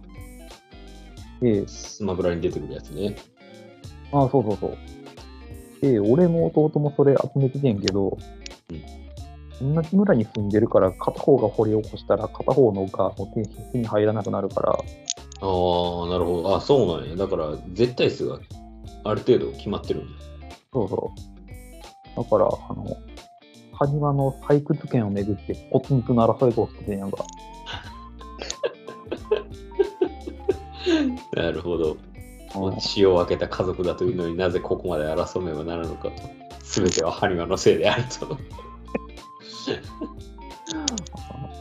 [1.41, 3.17] で、スマブラに出てくるやつね。
[4.13, 4.79] あそうそうそう。
[5.81, 8.17] で、俺も弟もそれ集めててんけど、
[9.63, 14.77] 同じ村に住んでるから、片方が掘り起こしたら、片方のがもう手に入らなくなるから、あ
[15.43, 16.57] あ、なるほど。
[16.57, 17.17] あそうなんや。
[17.17, 18.39] だから、絶対数が
[19.05, 20.09] ある程度決まってるんや。
[20.73, 21.13] そうそ
[22.17, 22.23] う。
[22.23, 22.97] だから、あの、
[23.73, 27.25] ハニワの採掘権をめぐって、ポツンとの争いが起きててんやんか。
[31.33, 31.93] なるほど。
[31.93, 32.11] うん
[32.81, 36.15] 血を分けた家族だというのになぜここまで争めばならぬのかと。
[36.65, 38.37] すべてはハニワのせいであると。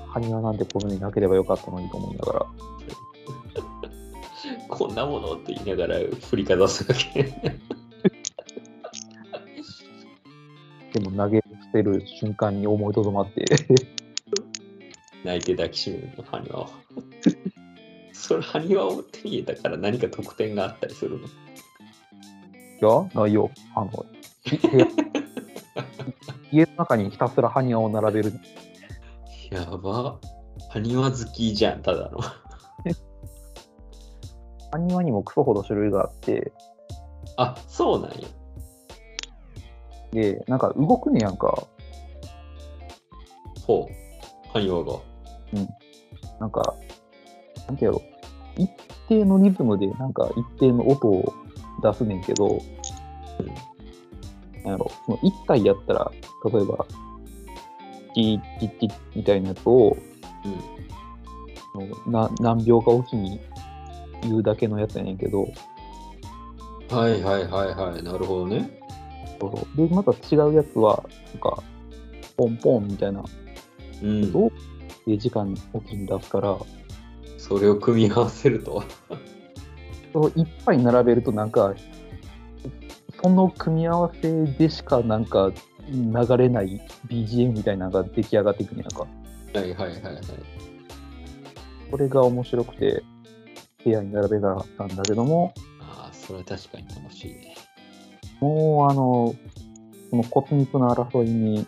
[0.07, 2.45] ハニワなんてこのになければよかったのにと思いながら。
[4.67, 5.99] こんなものって言いながら
[6.29, 7.23] 振りかざすわけ。
[10.93, 13.45] でも投げ捨てる瞬間に思いとどまって、
[15.23, 16.69] 泣いて抱きしめるの、ハニワを。
[18.19, 21.27] それ、ハニワを手に入れたから何か特典があったりするの？
[21.27, 21.31] い
[22.81, 23.49] や、ないよ。
[23.75, 24.05] あの、
[26.51, 28.33] 家 の中にひたすらハニワを並べる。
[29.51, 30.19] やば。
[30.69, 32.19] ハニワ好きじゃん、ただの。
[34.71, 36.51] ハニワにもクソほど種類があって、
[37.37, 38.27] あ、そうなんや。
[40.11, 41.67] で、なんか動くねやんか。
[43.65, 44.49] ほう。
[44.51, 44.99] ハニワが。
[46.39, 46.75] なんか、
[47.67, 48.01] なんてやろ。
[48.59, 48.69] 一
[49.07, 51.33] 定のリズムで、なんか一定の音を
[51.81, 52.61] 出すねんけど、
[54.63, 56.11] なんやろ、その一体やったら、
[56.51, 56.85] 例えば、
[58.13, 59.95] チッチッチッみたいなやつを、
[60.45, 62.11] うん。
[62.11, 63.39] な何秒かおきに
[64.23, 65.47] 言うだけのやつやねんけど、
[66.89, 68.03] はいはいはいはい。
[68.03, 68.79] なるほどね。
[69.39, 71.63] そうそうで、また違うやつは、なんか、
[72.35, 73.23] ポンポンみたいな、
[74.03, 74.35] うん。
[74.35, 74.51] を
[75.07, 76.57] え時間おきに出すから、
[77.49, 78.83] それを組み合わせると。
[80.13, 81.73] そのいっぱい並べるとなんか、
[83.21, 85.51] その組み合わせでしかなんか
[85.89, 89.07] 流れない BGM みたいなのが出来上がっていくねやんか。
[89.59, 90.23] はいはいはいはい。
[91.89, 93.03] これが面白くて、
[93.83, 97.55] 部屋に並べたんだけども、ああ、それは確かに楽しいね。
[98.39, 99.35] もうあの、
[100.11, 101.65] その骨肉の争いに、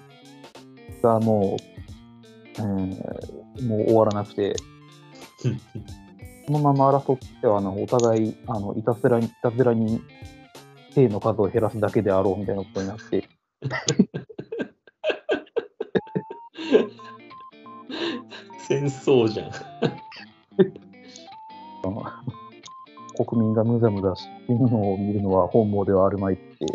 [1.02, 1.58] がも
[2.60, 2.90] う、うん、
[3.68, 4.56] もう終わらなくて、
[6.48, 10.02] このまま争っては、あの、お互い、あの、いたずらに、いたずらに、
[10.94, 13.30] 兵の数を減らすだけであろうみたいなことになって、
[18.68, 19.52] 戦争じゃん。
[23.26, 26.74] 国民がむざむざ死ぬのを見るのは本望ではあるまいって、だ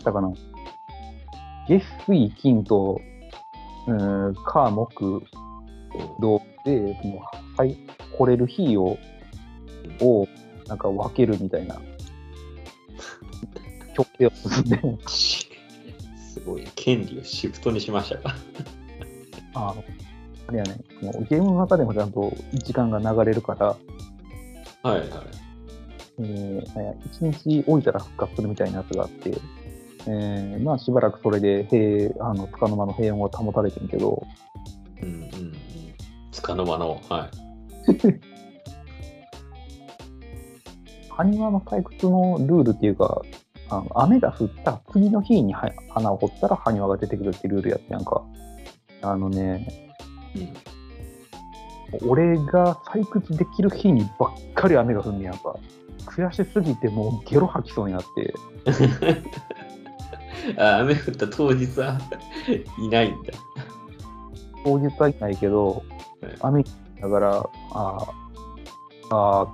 [0.00, 0.32] ったかな。
[1.68, 3.00] 月水金と、
[3.86, 5.22] うん、火木
[6.20, 7.20] 土で、その
[7.56, 7.76] はい、
[8.16, 8.98] 来れる日を、
[10.00, 10.28] を、
[10.66, 11.80] なんか分けるみたいな、
[13.96, 15.48] 決定を進んで、し
[16.34, 16.64] すごい。
[16.74, 18.36] 権利をシフトにしましたか。
[19.54, 19.84] あの、
[20.48, 23.76] あれやね、もうゲームの中でもちゃんと時間が流れるから、
[24.82, 25.08] はいはい。
[26.20, 29.30] えー、なんや一日置いたら復活するみたいなやつがあって、
[30.06, 34.26] えーまあしばらくそれで平あの束の間の平穏は保たれてるけど、
[35.02, 35.57] うんうんうん。
[36.38, 37.28] つかの間の、は
[37.88, 37.92] い。
[41.10, 43.22] 埴輪の採掘のルールっていうか、
[43.70, 48.22] あの雨が降った次の日には花を掘ったら埴輪が出てくるっていうルールやってやんか。
[49.02, 49.66] あのね、
[51.92, 55.56] うん、俺が採掘できる日にばっかり雨が降んねやんか。
[56.06, 58.34] 悔しすぎてもうゲロ吐きそうになって、
[60.56, 61.98] あ雨降った当日は
[62.78, 63.32] いないんだ。
[64.64, 65.97] 当日はいないけどはい、
[66.40, 66.64] 雨
[67.00, 68.28] だから、あー
[69.10, 69.48] あー、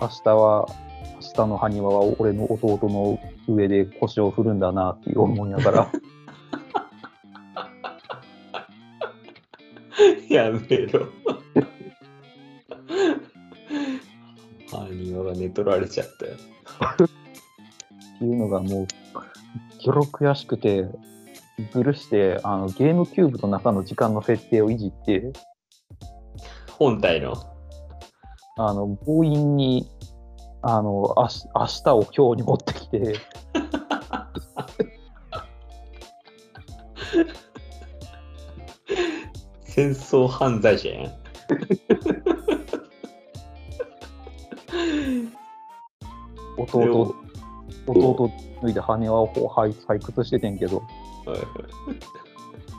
[0.00, 0.66] 明日は、
[1.20, 5.90] 明日の埴輪は俺の弟の上で腰を振るんだなって思いながら、
[10.28, 11.08] やめろ。
[14.70, 16.32] 埴輪が寝取られちゃったよ。
[18.16, 18.86] っていうのがもう、
[19.78, 20.86] ギョロ悔しくて、
[21.72, 25.32] ずるして、あの、ゲームキューブの中の時間の設定をいじって、
[26.80, 27.34] 本体の。
[28.56, 29.86] あの、強引に、
[30.62, 33.16] あの、あし明日を今日に持ってきて、
[39.64, 41.12] 戦争犯罪者やん。
[46.56, 47.14] 弟、
[47.86, 48.30] 弟
[48.62, 50.84] 脱いで羽輪をこう採採掘しててんけど、は
[51.26, 51.40] いはい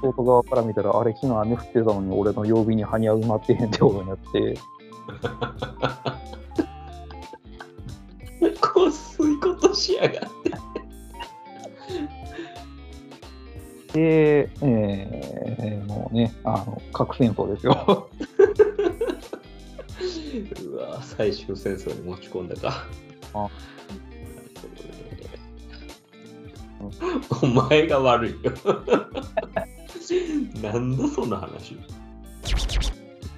[0.01, 4.57] 外側から見たら、あれ、昨日雨降ってたのに、俺の曜日に羽は埋まってへんってことになって、
[8.59, 10.51] こうそういうことしやがって。
[13.93, 18.09] で、えー、もうね、あの、核戦争ですよ。
[20.65, 22.87] うわ最終戦争に持ち込んだか。
[23.33, 23.49] あ
[27.43, 28.51] お前が悪いよ。
[30.61, 31.77] なんだその話。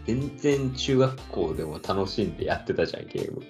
[0.05, 3.41] 全然中学校でも楽しんでやってたじゃん、ゲーム。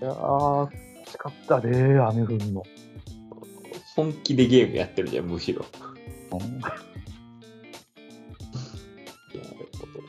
[0.00, 0.70] いやー、
[1.10, 2.62] しかったね、雨降るの。
[3.94, 5.66] 本気でゲームやってるじゃん、むしろ。
[6.32, 6.76] うんなる
[9.78, 10.08] ほどな。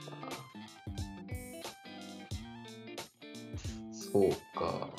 [3.91, 4.89] そうか。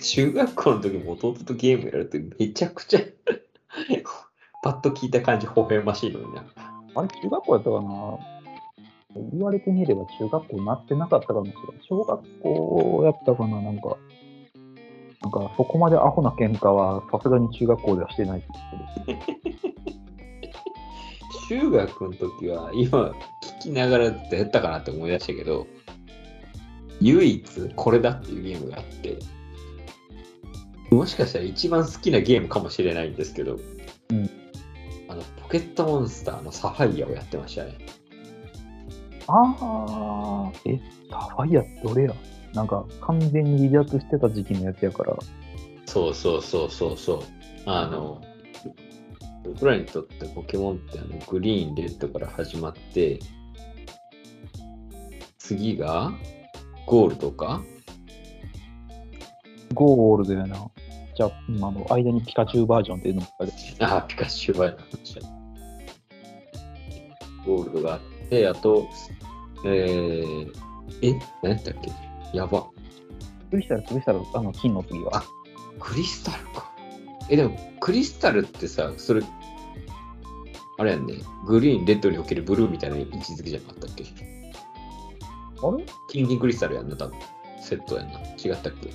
[0.00, 3.00] 中学校の時も弟とゲームやるとめちゃくちゃ
[4.62, 6.44] パッと聞いた感じ微笑ましいのにな。
[6.94, 8.18] あれ、中学校やったかな
[9.32, 11.62] 言われてみれば中学校になってなかったかもしれない。
[11.82, 13.96] 小学校やったかななんか、
[15.22, 18.48] なんかそこまでアホな喧嘩はさすがに中学校ではしてないって
[19.06, 19.52] 言ってる。
[21.48, 23.14] 中学の時は今聞
[23.62, 25.66] きながらやったかなって思い出したけど、
[27.00, 29.18] 唯一これだっていうゲームがあって、
[30.90, 33.58] もしかしたら一番好きなゲームかもしれないんですけど、
[35.52, 37.76] ケットモンスターのサファイアをやってましたね。
[39.28, 40.80] あー、え、
[41.10, 42.14] サファイアってどれや？
[42.54, 45.14] なんか完全に離脱してた時期のやつやから。
[45.84, 47.20] そうそうそうそうそう。
[47.66, 48.22] あの、
[49.44, 53.18] 僕らにとってポケモンってあのグリーン、レッドから始まって、
[55.36, 56.14] 次が
[56.86, 57.62] ゴールドか？
[59.74, 60.70] ゴールドやな。
[61.14, 63.52] じゃあ、今の間にピカチュウバージョンっていうのもある。
[63.80, 65.41] ああ、ピカチュウバージョン。
[67.46, 68.88] ゴールドがあって、あと、
[69.64, 70.52] えー、
[71.02, 72.36] え、何やったっけ？
[72.36, 72.66] やば。
[73.50, 75.16] クリスタル、クリスタル、あの、金の次は。
[75.16, 75.24] あ
[75.78, 76.72] クリスタルか。
[77.28, 79.22] え、でも、クリスタルってさ、それ、
[80.78, 81.14] あれやんね、
[81.46, 84.04] グリーン、レッドにおけるブルーみたいな位置づけじゃなかったっけ？
[84.04, 84.06] あ
[85.76, 85.84] れ？
[86.08, 87.18] キンキンクリスタルやんな、多分。
[87.60, 88.18] セットやんな。
[88.20, 88.90] 違ったっけ？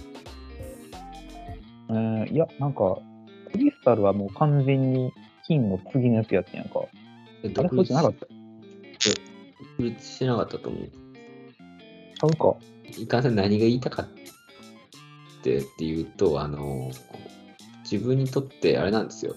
[1.90, 2.98] えー、いや、なんか、
[3.52, 5.14] クリスタルはもう完全に
[5.48, 6.82] 金の次のやつやってんやんか。
[7.44, 8.26] え、あれ、そうじゃなかった
[9.00, 10.90] 独立してなかったと思う。
[12.18, 12.56] ちゃうか。
[12.98, 14.08] いかんせん何が言いたかっ
[15.44, 16.92] てっていうと、あの、
[17.90, 19.36] 自分にとってあれなんですよ。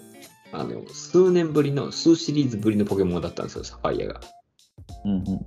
[0.52, 4.20] あの、数年ぶりの、数シリーズぶりのポケモンだったんですよ、サファイアが。
[5.04, 5.46] うんうん。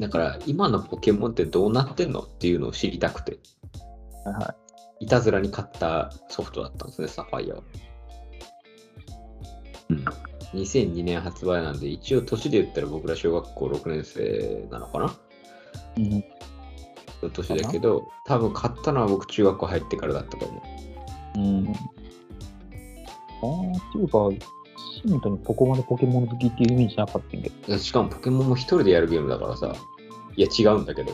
[0.00, 3.38] だから、今のポケモンってどうなってんのっていうのを知りたくて、
[4.24, 4.56] はいは
[5.00, 7.62] いたずらに買ったソフトだったんですね、サファイアは。
[9.90, 10.04] うん。
[10.54, 15.14] 2002年発売なんで、一応年で言ったら僕ら小学校6年生なのかな
[15.98, 16.02] い。
[16.02, 16.24] うん
[17.22, 20.62] の年だけど、多分買ったのは僕中学校入ってからだったと思
[21.36, 21.38] う。
[21.38, 21.72] うん。
[23.42, 24.28] あー、っていうか、
[25.04, 27.78] シントにここまでポケモン好きっていうイメージなかったんやけど。
[27.78, 29.74] しかもポケモンも一人でやるゲームだからさ、
[30.36, 31.12] いや違うんだけど、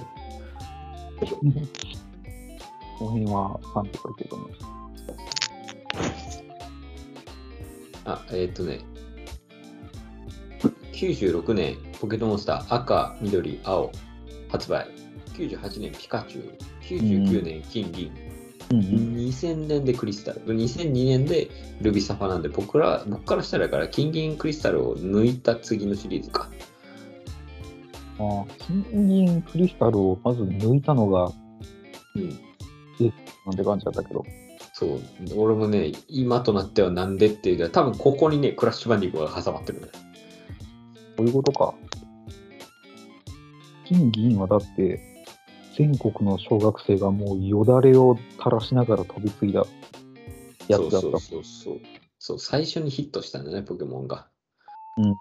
[2.98, 4.48] この辺は賛否あるけども。
[8.04, 8.80] あ、えっ、とね、
[10.98, 13.92] 96年、ポケットモンスター赤、緑、青、
[14.50, 14.88] 発売。
[15.34, 16.58] 98年、ピカチュウ。
[16.82, 18.10] 99年、金銀。
[18.72, 18.84] うんうん。
[19.16, 20.40] 2000年でクリスタル。
[20.44, 21.48] 2002年で
[21.80, 26.50] ルビサファなんで、僕ら、僕からしたらだから、金銀クリスタルを抜いた次のシリーズか。
[28.18, 31.30] あー金銀クリスタルをまず抜いたのが、
[32.16, 32.28] うん。
[33.46, 34.24] なんて感じだったけど。
[34.72, 35.00] そう。
[35.36, 39.92] 俺もね、今となってはなんでっていうと、多分ここにね、クラッシュバンディコが挟まってるのよ。
[41.18, 41.74] そういうことか。
[43.84, 45.00] 金銀はだって、
[45.76, 49.64] 全国の小学生がもうよだれを垂らしながら飛びついだ
[50.68, 50.90] やつだった。
[50.90, 51.80] そうそうそうそう。
[52.20, 54.28] そう、最初にヒットしたんだね、ポケモンが。
[54.96, 55.16] うん。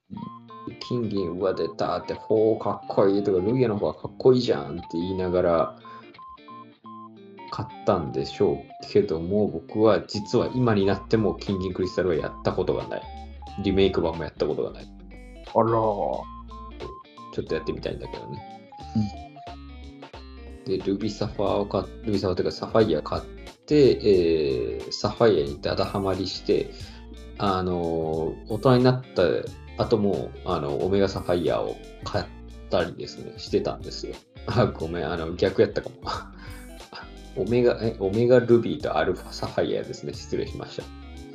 [0.87, 5.79] 金銀、うわ、出たって、ほう、かっこいいとか、ルギアの方がかっこいいじゃんって言いながら、
[7.49, 13.01] 買ったんでしょうけども、僕は実は今になっても金銀クリスタルはやったことがない。
[13.63, 14.96] リメイク版もやったことがない。
[15.53, 16.37] あらー。
[17.33, 18.57] ちょっとやってみたいんだけどね。
[20.65, 23.21] で、ルビサファーを買っルビサファーというかサファイア買っ
[23.65, 26.71] て、えーサファイアにダダハマりして、
[27.37, 29.23] あのー大人になった
[29.77, 32.25] 後も、あの、オメガサファイアを買っ
[32.69, 34.15] たりですね、してたんですよ。
[34.47, 35.95] あ、ごめん、あの、逆やったかも。
[37.37, 40.83] オメガ、え、オメガルビーとアルファサファイアですね、失礼しました。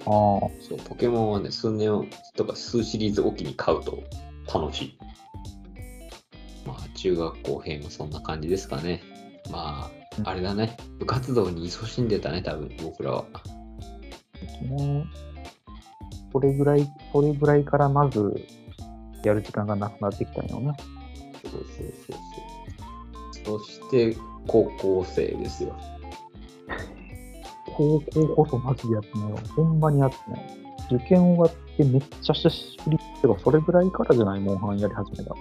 [0.05, 4.03] そう、ポケモンはね、数年とか数シリーズおきに買うと
[4.53, 4.99] 楽しい。
[6.67, 9.03] まあ、中学校編はそんな感じですかね。
[9.51, 10.77] まうんあ、あれだね。
[10.99, 13.25] 部活動に勤しんでたね、多分僕らは。
[14.67, 15.07] もう、
[16.33, 18.47] それぐらい、それぐらいからまず、
[19.25, 20.73] やる時間がなくなってきたんよね。
[21.43, 22.17] そうそうそう
[23.45, 23.59] そう。
[23.61, 25.77] そして、高校生ですよ。
[27.77, 29.39] 高校こそマジでやってないわ。
[29.57, 30.63] ほんまにやってない。
[30.95, 35.35] 受験終わってめっちゃ久しぶりってか、それぐらいからじゃないモンハンやり始めたんだ。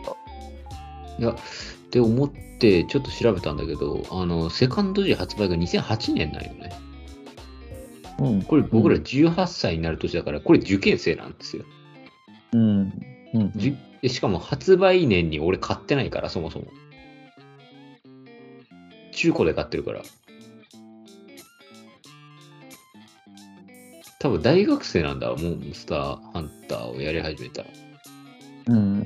[1.19, 1.35] いや、っ
[1.89, 2.29] て思っ
[2.59, 6.71] て、ちょっと調べたんだけど、あの、セカンド G 発売が2008年なんよね。
[8.19, 8.41] うん。
[8.43, 11.65] これ僕ら18歳になる年だから、これ受験生なんですよ。
[12.53, 12.93] うん。
[13.33, 13.51] うん。
[13.55, 16.65] じでしかも発売年に俺買ってないから、そもそも。
[19.11, 20.01] 中古で買ってるから。
[24.21, 27.67] 多分大学生なんだ、モンスターハンターをやり始めたら。
[28.67, 28.99] うん。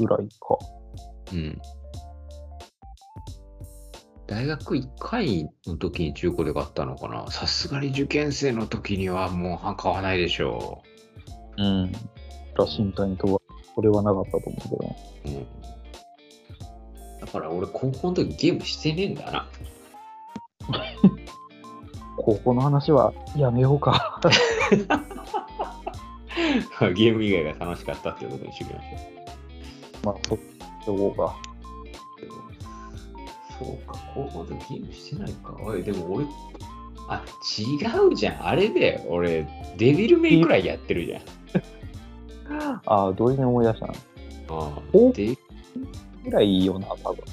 [0.00, 0.58] ぐらいか。
[1.30, 1.60] うん。
[4.26, 10.82] 大学1回の時に中古で買ったのかなさすがに受験生の時にはもう買わないでしょ
[11.58, 11.92] うん。
[11.92, 13.40] ら身体にとは、
[13.74, 14.96] それはなかったと思うけど。
[15.26, 15.38] う。
[15.38, 15.46] うん。
[17.20, 19.48] だから俺高校の時ゲームしてねえんだな。
[22.16, 24.20] 高校の話はやめようか。
[26.80, 28.96] ゲーム以外が楽しかったっていうことにしておきましょ
[30.02, 30.06] う。
[30.06, 30.38] まあ、そ、
[30.84, 31.36] そうか。
[33.58, 35.56] そうか、高校の時ゲームしてないか。
[35.60, 36.26] おい、でも俺、
[37.08, 37.24] あ、
[37.58, 38.46] 違うじゃん。
[38.46, 39.46] あれで、俺、
[39.76, 41.22] デビルメイクらいやってるじゃん。
[42.86, 43.94] ああ、どれに思い出したの
[44.48, 45.36] あおデ
[46.24, 47.24] ぐらいいいよな、多分。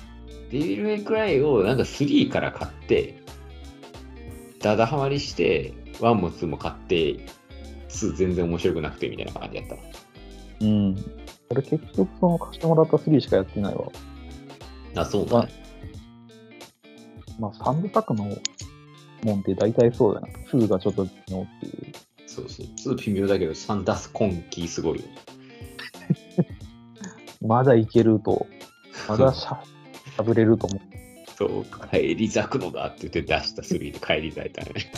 [0.52, 3.21] デビルメイクライをなんか3から買って、
[4.62, 7.20] ダダハマりして、1も2も買って、
[7.90, 9.82] 2全然面白くなくてみたいな感じやったわ。
[10.62, 10.96] うん。
[11.50, 13.92] 俺結局その貸してもらった3しかやってないわ。
[14.96, 15.52] あ、そうだね。
[17.40, 18.26] まあ、3部作の
[19.24, 20.28] もんって大体そうだな。
[20.52, 21.94] 2がちょっと微妙っていう。
[22.28, 22.94] そうそう。
[22.94, 25.06] 2微妙だけど、3出す根気すごいよ。
[27.42, 28.46] まだいけると、
[29.10, 29.64] まだしゃ、
[30.16, 30.91] しゃぶれると思う。
[31.42, 34.92] そう、帰り咲くのだって言って出した3で帰り咲いたね。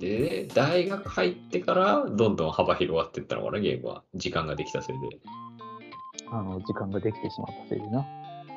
[0.00, 4.02] で、大学入ってからどんどん幅広がっていったのかな、ゲームは。
[4.16, 5.18] 時間ができたせいで。
[6.32, 8.04] あの、時間ができてしまったせいでな。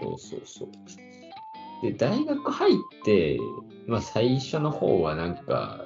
[0.02, 0.70] そうそうそう。
[1.84, 3.38] で、大学入って、
[3.86, 5.86] まあ最初の方はなんか、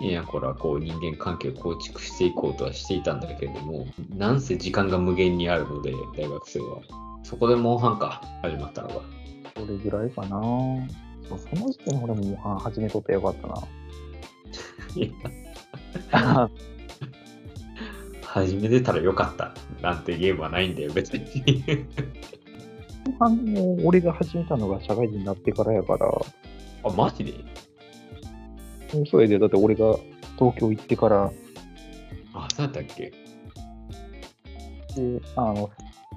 [0.00, 3.86] いや、これはこう人間関係を構築していこうとはしていたんだけれども、
[4.16, 6.80] なんせ時間が無限にあるので、大学生は。
[7.22, 9.21] そこでモンハンか、始まったのが。
[9.54, 10.40] それぐらいかな。
[11.28, 13.54] そうその時点で俺もモンハン始めとってよかったな。
[14.94, 15.12] い
[16.10, 16.50] や
[18.26, 21.24] 始めてたらよかったなんてゲームはないんだよ、別に。
[23.06, 26.06] モンハンも俺が始めたのが社会人になってからやから、
[26.84, 27.32] あ、マジで？
[29.06, 29.96] それでだって俺が
[30.38, 31.30] 東京行ってから、
[32.34, 33.10] あ、そうやったっけ？
[34.96, 35.70] で、あの、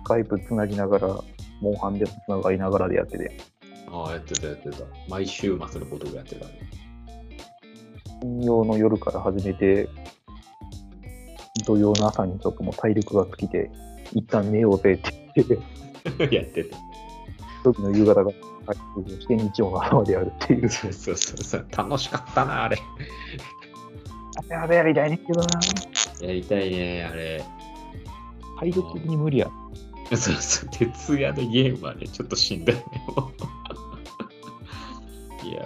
[0.04, 1.24] スカイプつなぎながら、
[1.62, 3.38] モンハンでもつながりながらでやってて、
[3.92, 4.78] あやってたやってた。
[5.10, 6.70] 毎週末のことをやってたね。
[8.22, 9.90] 金曜の夜から始めて、
[11.66, 13.72] 土曜の朝にちょっともう体力が尽きて、
[14.14, 16.78] 一旦寝ようぜって言って、 やってた。
[17.64, 18.32] 時の夕方が
[18.66, 20.70] 回復して日曜の朝までやるっていう。
[20.70, 21.68] そうそうそう。
[21.76, 22.78] 楽しかったな、あれ。
[24.50, 25.48] やべやりたいねんけどな。
[26.22, 27.44] やりたいね、あれ。
[28.60, 29.50] 体力的に無理や。
[30.10, 32.84] そうそう、徹夜でゲームはね、ちょっとしんどいね。
[35.44, 35.64] いや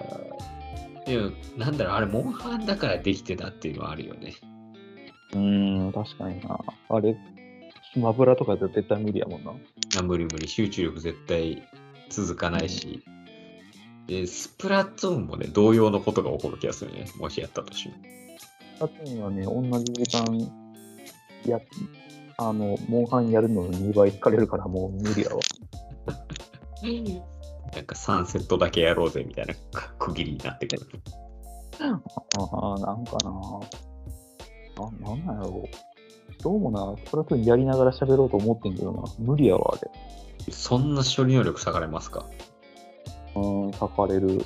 [1.05, 4.33] ー、でも、なんだろう、あれ、モンハンだからできてたっていうのはあるよね。
[5.33, 6.57] うーん、確かにな。
[6.89, 7.17] あれ、
[7.93, 9.53] スマブラとかで絶対無理やもんな。
[9.97, 11.61] あ無理無理、集中力絶対
[12.09, 13.03] 続かないし。
[14.07, 17.05] で、スプラトゥーンもね、同様のことが起こる気がするね。
[17.19, 17.95] もしやったとしても。
[18.81, 20.69] あとにはね、同じ時間、
[21.45, 21.59] や、
[22.41, 25.39] あの、モンハンやるのの2倍疲れるからもう無理やわ。
[27.75, 29.53] なんか3セットだけやろうぜみたいな
[29.99, 30.81] 区切りになってくる。
[31.81, 33.31] ああ、なんかな。
[34.77, 35.69] な、なんなんやろう。
[36.41, 39.03] どうもな、スプラトゥーンやりながら喋ろうと思ってんけどな。
[39.19, 39.91] 無理やわ、あれ。
[40.51, 42.25] そんな処理能力下がれますか？
[43.35, 44.45] うーん、裂かれる。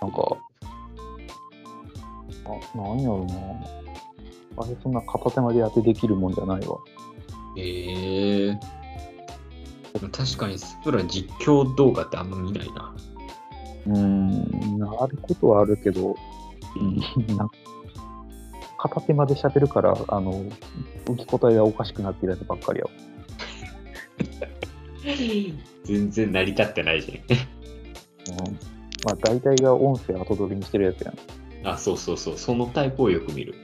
[0.00, 0.36] なんか、
[2.46, 3.34] あ、なんやろな。
[4.56, 6.78] あれ、そんな片手間で当てできるもんじゃないわ。
[7.56, 8.60] ええ
[10.12, 12.94] 確かにスプラ実況動画ってあんま見ないな。
[13.86, 16.14] うーん、あることはあるけど、
[16.76, 17.50] うんな
[18.78, 20.44] 片手まで喋るから、あの、
[21.08, 22.90] 受け答えがおかしくなってるやつばっかりやわ。
[25.84, 27.20] 全然成り立ってないじ
[28.30, 28.36] うん、
[29.04, 31.14] まあ、大体が音声後取りにしてるやつやん。
[31.66, 31.74] ゃん。
[31.74, 32.38] あ、そうそうそう。
[32.38, 33.54] そのタイプをよく見る。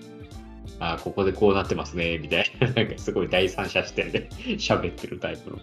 [0.78, 2.70] あ、ここでこうなってますね、みたいな。
[2.72, 5.58] なんかすごい第三者視点で 喋ってるタイプの。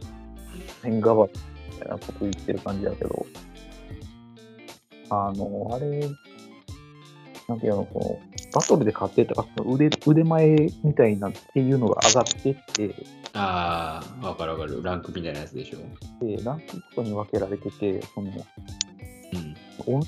[0.83, 1.33] 変側み
[1.79, 3.25] たいなこと言ってる感じだけど、
[5.09, 6.09] あの、あれ、
[7.47, 8.19] なんていうの、この、
[8.53, 12.95] バトルで勝ってたら、その腕腕前みたいなっていうのが上がってって、
[13.33, 14.83] ああ、わかるわかる。
[14.83, 16.25] ランクみたいなやつでしょ。
[16.25, 18.29] で、ランクごとに分けられてて、その、
[19.87, 19.95] うん。
[19.95, 20.07] 音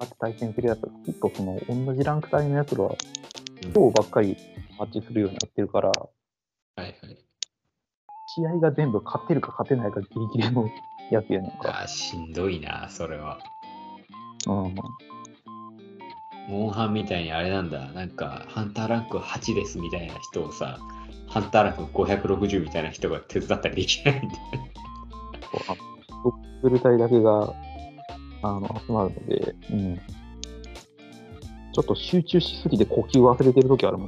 [0.00, 2.84] あって対戦するやつが、きっとその、同じランク帯のやつら
[3.72, 4.36] 今日ばっかり
[4.78, 5.94] マッチするようになってるから、は
[6.78, 6.94] いはい。
[8.26, 10.68] 試合が全部勝てるか勝てないかギリギリの
[11.10, 11.82] やつやねんか。
[11.82, 13.38] あーしんどいな、それは。
[14.46, 14.74] うん。
[16.48, 20.78] モンハンみたいにあれなんだ、なんか、ハンターランク8ですみたいな人をさ、
[21.28, 24.40] ハンターランク560みたいな人が手伝ったりできないんだよ。
[25.50, 25.76] こうあ
[26.24, 27.54] ドップル隊だけが
[28.42, 30.00] あの集まるので、うん。
[31.74, 34.06] ちょっと集中しすぎて呼吸忘れてる時あるもん。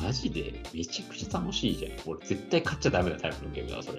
[0.00, 0.62] マジで？
[0.72, 1.92] めちゃくちゃ楽しいじゃん。
[2.06, 3.98] 俺絶対勝っちゃダメなタイプのゲームだ、それ。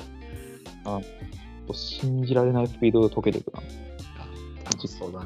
[1.74, 3.60] 信じられないスピードで溶けていくな。
[3.60, 3.64] あ
[4.66, 5.20] 楽しそうだ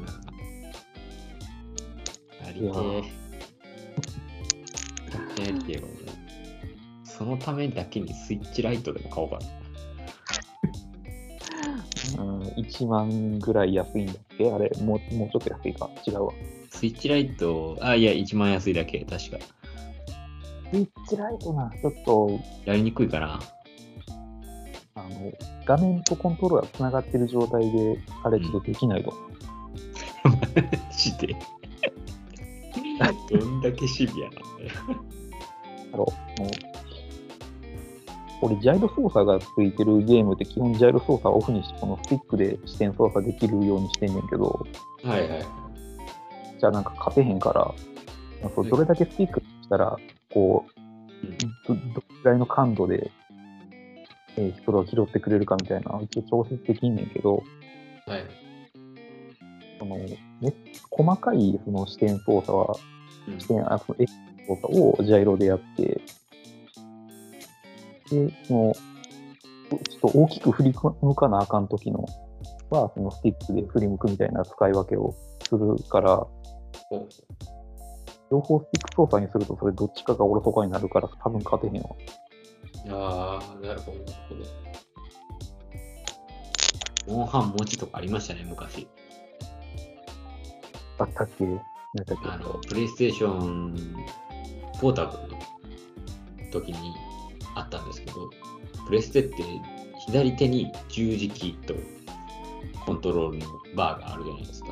[2.44, 2.70] やりてえ。
[5.44, 6.12] やりてえわ俺
[7.04, 9.46] そのためだけにスイッチライトでも買おうかな。
[12.22, 14.50] うん、1万ぐらい安いんだっけ？
[14.50, 15.88] あれもう、もうちょっと安いか。
[16.06, 16.32] 違うわ。
[16.76, 19.38] スイッチライト、あ、いや、1万安いだけ、確か。
[20.70, 23.40] スイッチライトな、ちょっと、やりにくいかな。
[24.94, 25.32] あの、
[25.64, 29.14] 画面とコントローラーつながってる状態で、あれちょっとできないと。
[30.24, 30.32] マ
[30.92, 31.34] ジで。
[33.30, 34.42] どんだけシビアなんだよ。
[35.92, 36.06] だろ
[36.38, 36.40] う。
[36.42, 36.50] もう
[38.42, 44.66] 俺、ジャイロ操作がついてるゲームって基本ジャイロ操作をオフにして、このスティックで視点操作できるようにしてんねんけど、
[45.02, 45.65] はいはい。
[46.58, 47.74] じゃあなんか勝てへんから、
[48.42, 49.96] なんかどれだけスティックしたら、
[50.32, 51.80] こう、どどれ
[52.22, 53.10] ぐらいの感度で、
[54.36, 57.42] えー、人を拾ってくれるかみたいな、一応調節できんねんけど、
[58.06, 58.24] はい。
[59.78, 60.18] その、ね、
[60.90, 62.76] 細かいその視点操作は、
[63.28, 66.00] うん視点、あその X 操作をジャイロでやって、
[68.10, 68.74] で、その、
[69.88, 72.04] ちょっと大きく振り向かなあかん時の
[72.70, 76.26] は、そのスティックで振り向くみたいな使い分けをするから、
[76.90, 77.08] お
[78.30, 81.90] 両方スティック操作にすると、それどっちかがおろそかになるから、多分勝てへんわ。
[82.90, 84.34] ああ、なるほど、なるほ
[87.08, 87.16] ど。
[87.16, 88.88] モンハン文字とかありましたね、昔。
[90.98, 91.44] あったっけ？
[91.44, 91.64] なんだっ
[92.06, 92.28] け？
[92.28, 93.74] あの、プレイステーション
[94.80, 95.38] ポータブルの
[96.50, 96.94] 時に
[97.54, 98.30] あったんですけど、
[98.86, 99.44] プレステって
[100.06, 101.74] 左手に十字キーと
[102.84, 104.68] コントロールのバーがあるじゃないですか。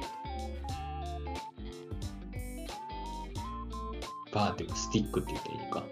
[4.34, 5.84] バーっていうかスティックって言ったらいいのか。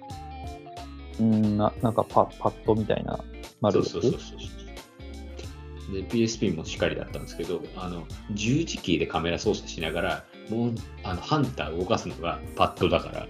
[1.21, 3.23] うんな、なんかパパッドみたいな
[3.61, 5.95] 丸そうそうそうそう。
[5.95, 10.75] で、PSP もしっかりだったんですけど、あの、十字キーでカメラ操作しながら、もう、
[11.05, 13.27] あの、ハンターを動かすのがパッドだから、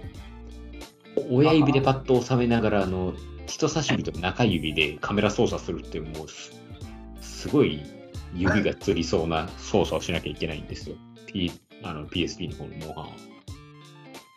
[1.29, 3.13] 親指でパッドを収めながら、あの、
[3.47, 6.53] 人差し指と中指でカメラ操作するってもうす、
[7.21, 7.83] すごい
[8.33, 10.95] 指がつりそうな操作をしなきゃいけないんですよ。
[11.27, 11.51] P、
[11.83, 13.32] あの PSP の方のモンハンは。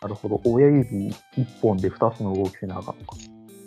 [0.01, 0.41] なるほど。
[0.45, 3.15] 親指一本で二つの動きせなあかんのか。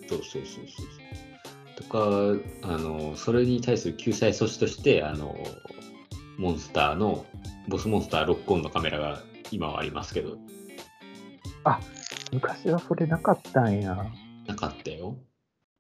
[0.08, 1.82] そうそうそうそう。
[1.82, 5.36] とか、あの、それに対する救済措置として、あの、
[6.38, 7.24] モンスターの、
[7.68, 9.20] ボスモンスターロックオンのカメラが
[9.50, 10.38] 今はありますけど、
[12.32, 13.96] 昔はそれなかったんや。
[14.46, 15.16] なかったよ。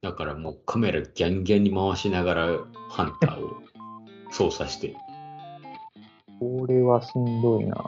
[0.02, 2.46] だからもうカメラギャンギャンに回しながら
[2.88, 3.62] ハンターを
[4.32, 4.96] 操作して、
[6.40, 7.86] これはしんどいな。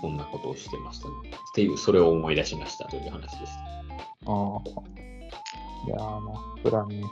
[0.00, 1.14] そんなことをしてましたね。
[1.30, 3.52] っていう、それを思い出しましたという話です。
[4.26, 4.60] ああ。
[5.86, 7.02] いやー、まあ、そらね。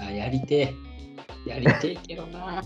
[0.00, 0.74] あ、やりてえ。
[1.46, 2.62] やりてえけどな。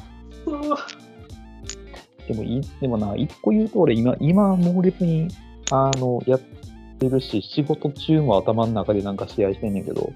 [2.27, 5.29] でもいい、でもな、一個言うと俺今、今猛烈に、
[5.71, 6.41] あの、やっ
[6.99, 10.13] てるし、仕事中も頭の中でなんか試合してんねんけど、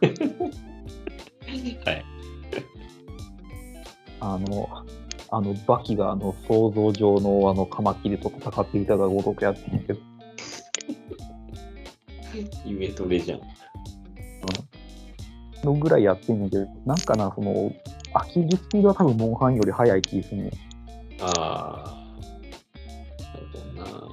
[1.84, 2.04] はい。
[4.20, 4.68] あの、
[5.32, 10.00] あの、バキがあの、想像上のあの、カマキリと戦っていただごとくやってんねんけど、
[12.64, 13.40] 夢トレじゃん。
[15.64, 17.72] のぐらいやってんねんけど、なんかな、その、
[18.32, 20.50] 切るスピードは多分モンハンより速い気するね。
[21.20, 22.00] ああ。
[23.22, 24.08] なるほどな。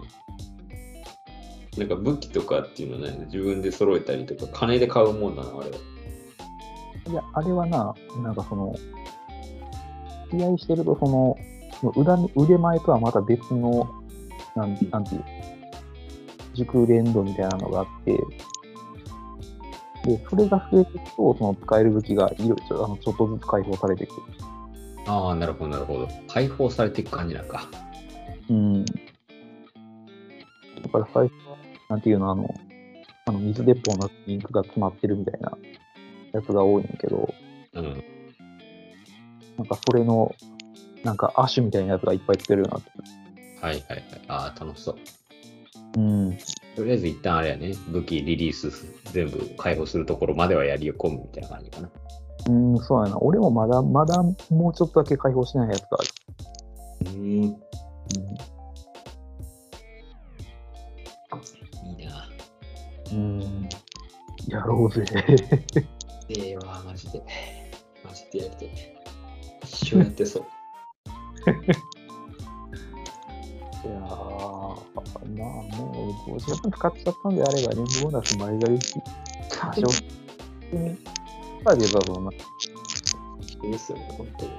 [1.77, 5.77] なんか武器とかっていうのはね、自分で揃えたりとか、金で買うもんなの、あれは。
[7.09, 8.75] いや、あれはな、なんかその、
[10.31, 11.37] 試合してると、その、
[11.79, 13.89] その裏腕前とはまた別の、
[14.55, 15.23] なんなんていう、
[16.53, 18.17] 熟練度みたいなのがあって、
[20.07, 24.13] で、それが増えていくと、その使える武器がいろいろあのちょっとずつ解放されていく。
[25.05, 26.07] ああ、なるほど、なるほど。
[26.27, 27.67] 解放されていく感じなんか。
[28.49, 28.85] うん。
[28.85, 28.93] だ
[30.91, 31.57] から最初は、
[31.89, 32.53] なんていうの、あの、
[33.25, 35.57] あの水鉄砲のインクが詰まってるみたいな
[36.31, 37.33] やつが多いんやけど、
[37.73, 38.03] うん。
[39.69, 40.33] なんかそれの、
[41.03, 42.91] なんかアッシュみたいなやつがいっぱいつけるようになって
[43.61, 44.21] はいはいはい。
[44.29, 44.95] ああ、楽しそう。
[44.95, 45.01] る。
[45.97, 46.37] うん。
[46.75, 48.71] とりあえず一旦あれやね、武器リリース
[49.11, 51.89] 全部解放するところまではやり込むみたいな感じかな。
[52.47, 53.17] うん、そうやな。
[53.19, 56.03] 俺もまだ、まだもうちょっとだけ解放しないやつがあ
[57.03, 57.13] る。
[57.13, 57.23] うん。
[57.23, 57.47] い
[61.93, 62.29] いな。
[63.11, 63.41] うん。
[63.41, 63.69] うん。
[64.47, 65.03] やろうぜ。
[66.29, 67.21] ええわ、マジで。
[68.05, 68.96] マジでやりたい。
[69.87, 70.43] 一生やってそう。
[73.87, 75.19] いやー、まあ
[75.77, 78.95] もう、50分使っちゃったんであればね、ボーナス前借りし、
[79.49, 80.97] 多少、に、
[81.63, 84.51] あればそんな、そうですよね、本当に。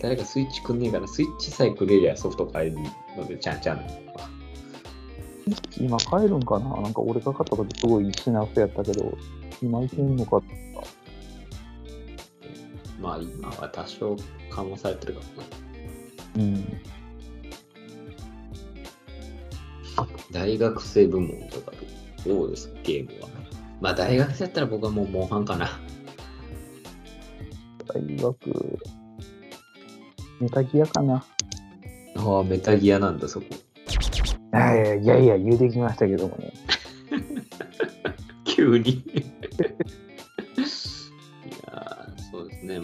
[0.00, 2.78] 誰かスイッチくんねえから、スイッチさえくれりゃソフト買える
[3.16, 3.84] ので、ちゃんちゃん。
[5.80, 6.80] 今買えるんかな？
[6.80, 9.16] なんか俺が買った時すごい品薄やったけど、
[9.62, 10.40] 今いけんのか
[13.00, 14.16] まあ、今は多少
[14.50, 15.20] 緩和されてるか
[16.36, 16.44] らな。
[16.44, 16.64] うん。
[20.32, 21.78] 大学生部門とかで
[22.26, 23.28] どうですか、ゲームは。
[23.80, 25.80] まあ、大学生やったら僕はもうモンハンかな。
[27.88, 28.78] 大学、
[30.40, 31.24] メタギアかな
[32.16, 33.46] ああ、メタギアなんだ、そこ。
[33.50, 36.52] いやいやいや、言うてきましたけどもね。
[38.44, 39.02] 急に。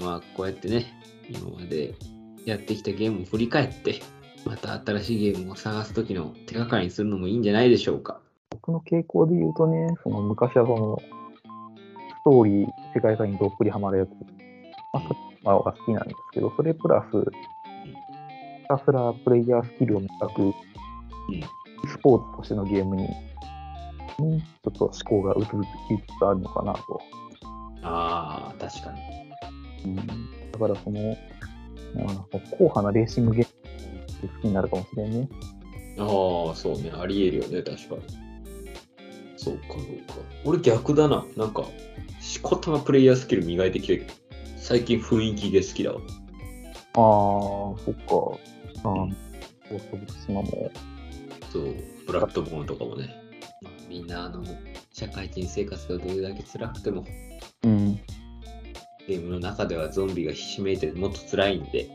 [0.02, 0.86] まあ、こうやってね、
[1.30, 1.94] 今まで
[2.44, 4.00] やってきたゲームを振り返って、
[4.44, 8.20] また新しいゲームを探すときの手がかりにするのもいいんじゃないでしょうか。
[8.50, 14.10] 僕の傾向で言うとね、その昔はその、ストーリー、世界観にどっぷりハマるやつ、
[14.92, 20.52] まあ、そっちの方が好きなんですけど、それプラス、ひたすらプレイヤースキルを磨く、
[21.88, 23.08] スポーツとしてのゲームに、
[24.18, 27.00] にちょっと思考がうつうつきつつあるのかなと。
[27.82, 29.31] ああ、確かに。
[29.84, 31.16] うん、だからその、
[31.94, 35.28] なんかな硬派なレーシングゲーム好きになるかもしれんね。
[35.98, 36.04] あ
[36.52, 36.90] あ、そうね。
[36.94, 38.02] ありえるよね、確かに。
[39.36, 39.82] そうか、そうか。
[40.44, 41.24] 俺逆だな。
[41.36, 41.64] なんか、
[42.20, 44.14] しこたまプレイヤースキル磨いてきてるけど、
[44.56, 46.00] 最近雰囲気が好きだわ。
[46.94, 47.00] あ
[47.74, 48.88] あ、そっか。
[48.88, 49.08] ああ、
[49.68, 50.70] そうそう、島も。
[51.52, 51.74] そう、
[52.06, 53.10] ブラッドボーンとかもね。
[53.60, 54.44] まあ、みんな、あの、
[54.92, 57.04] 社会人生活がどれだけ辛くても、
[57.64, 58.00] うん。
[59.08, 61.90] ゲームの中ではゾンビがひしめいてもっと辛いんで、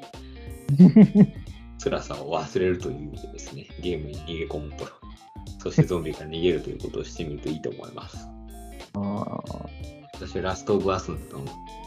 [1.83, 4.87] 辛さを忘れるという意味でですね、ゲームに逃げ込むと、
[5.59, 8.27] そしてゾンビから逃げるということをしてみるといいと思います。
[8.93, 9.67] ああ、
[10.13, 11.17] 私はラストオブアスの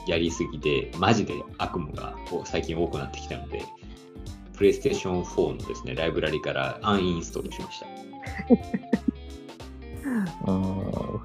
[0.07, 2.15] やりすぎて、マジで悪夢が
[2.45, 3.63] 最近多くなってきたので、
[4.57, 7.87] プレイステーション4のですね、ライブラリからアンインストールしました。
[10.53, 11.21] うん。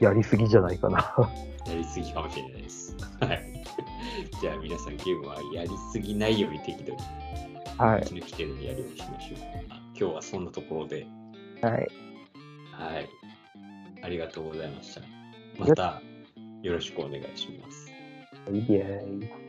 [0.00, 1.14] やりすぎじゃないかな。
[1.66, 2.85] やりすぎかもしれないです。
[3.20, 3.64] はい。
[4.40, 6.98] じゃあ皆さんゲームはやりすぎないように適度に、
[7.78, 8.04] はい。
[8.04, 9.38] 気の利けるにやるようにしましょう。
[9.70, 11.06] あ今日はそんなところで、
[11.62, 11.88] はい。
[12.72, 13.08] はい。
[14.02, 15.00] ありがとうございました。
[15.58, 16.02] また
[16.62, 17.90] よろしくお願いします。
[18.52, 19.45] イエ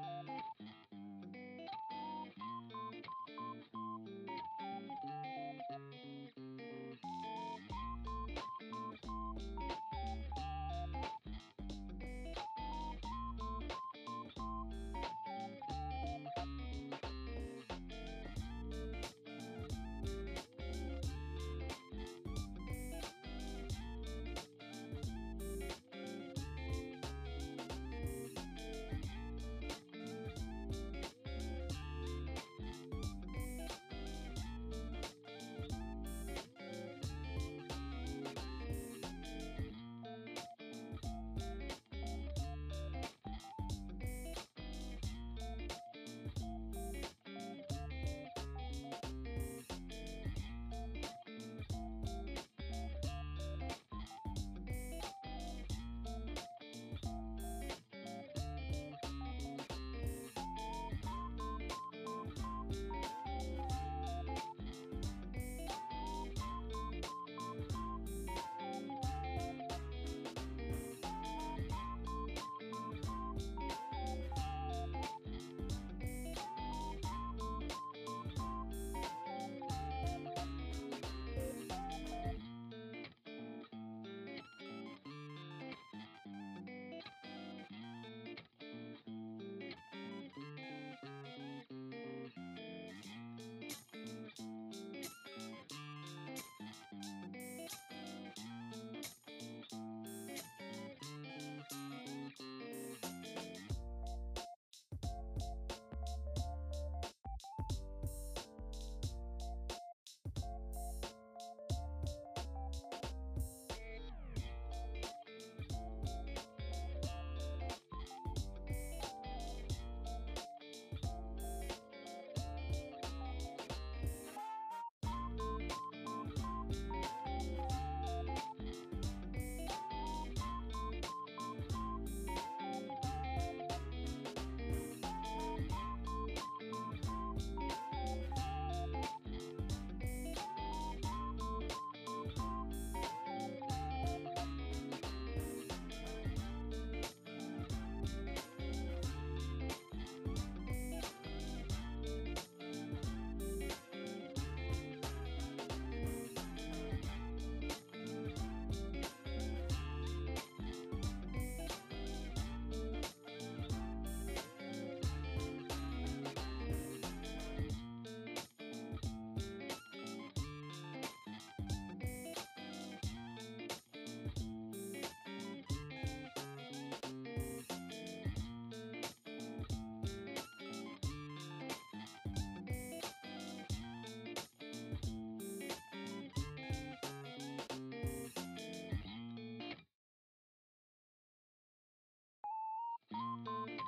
[193.47, 193.81] Thank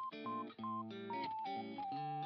[1.92, 2.25] you.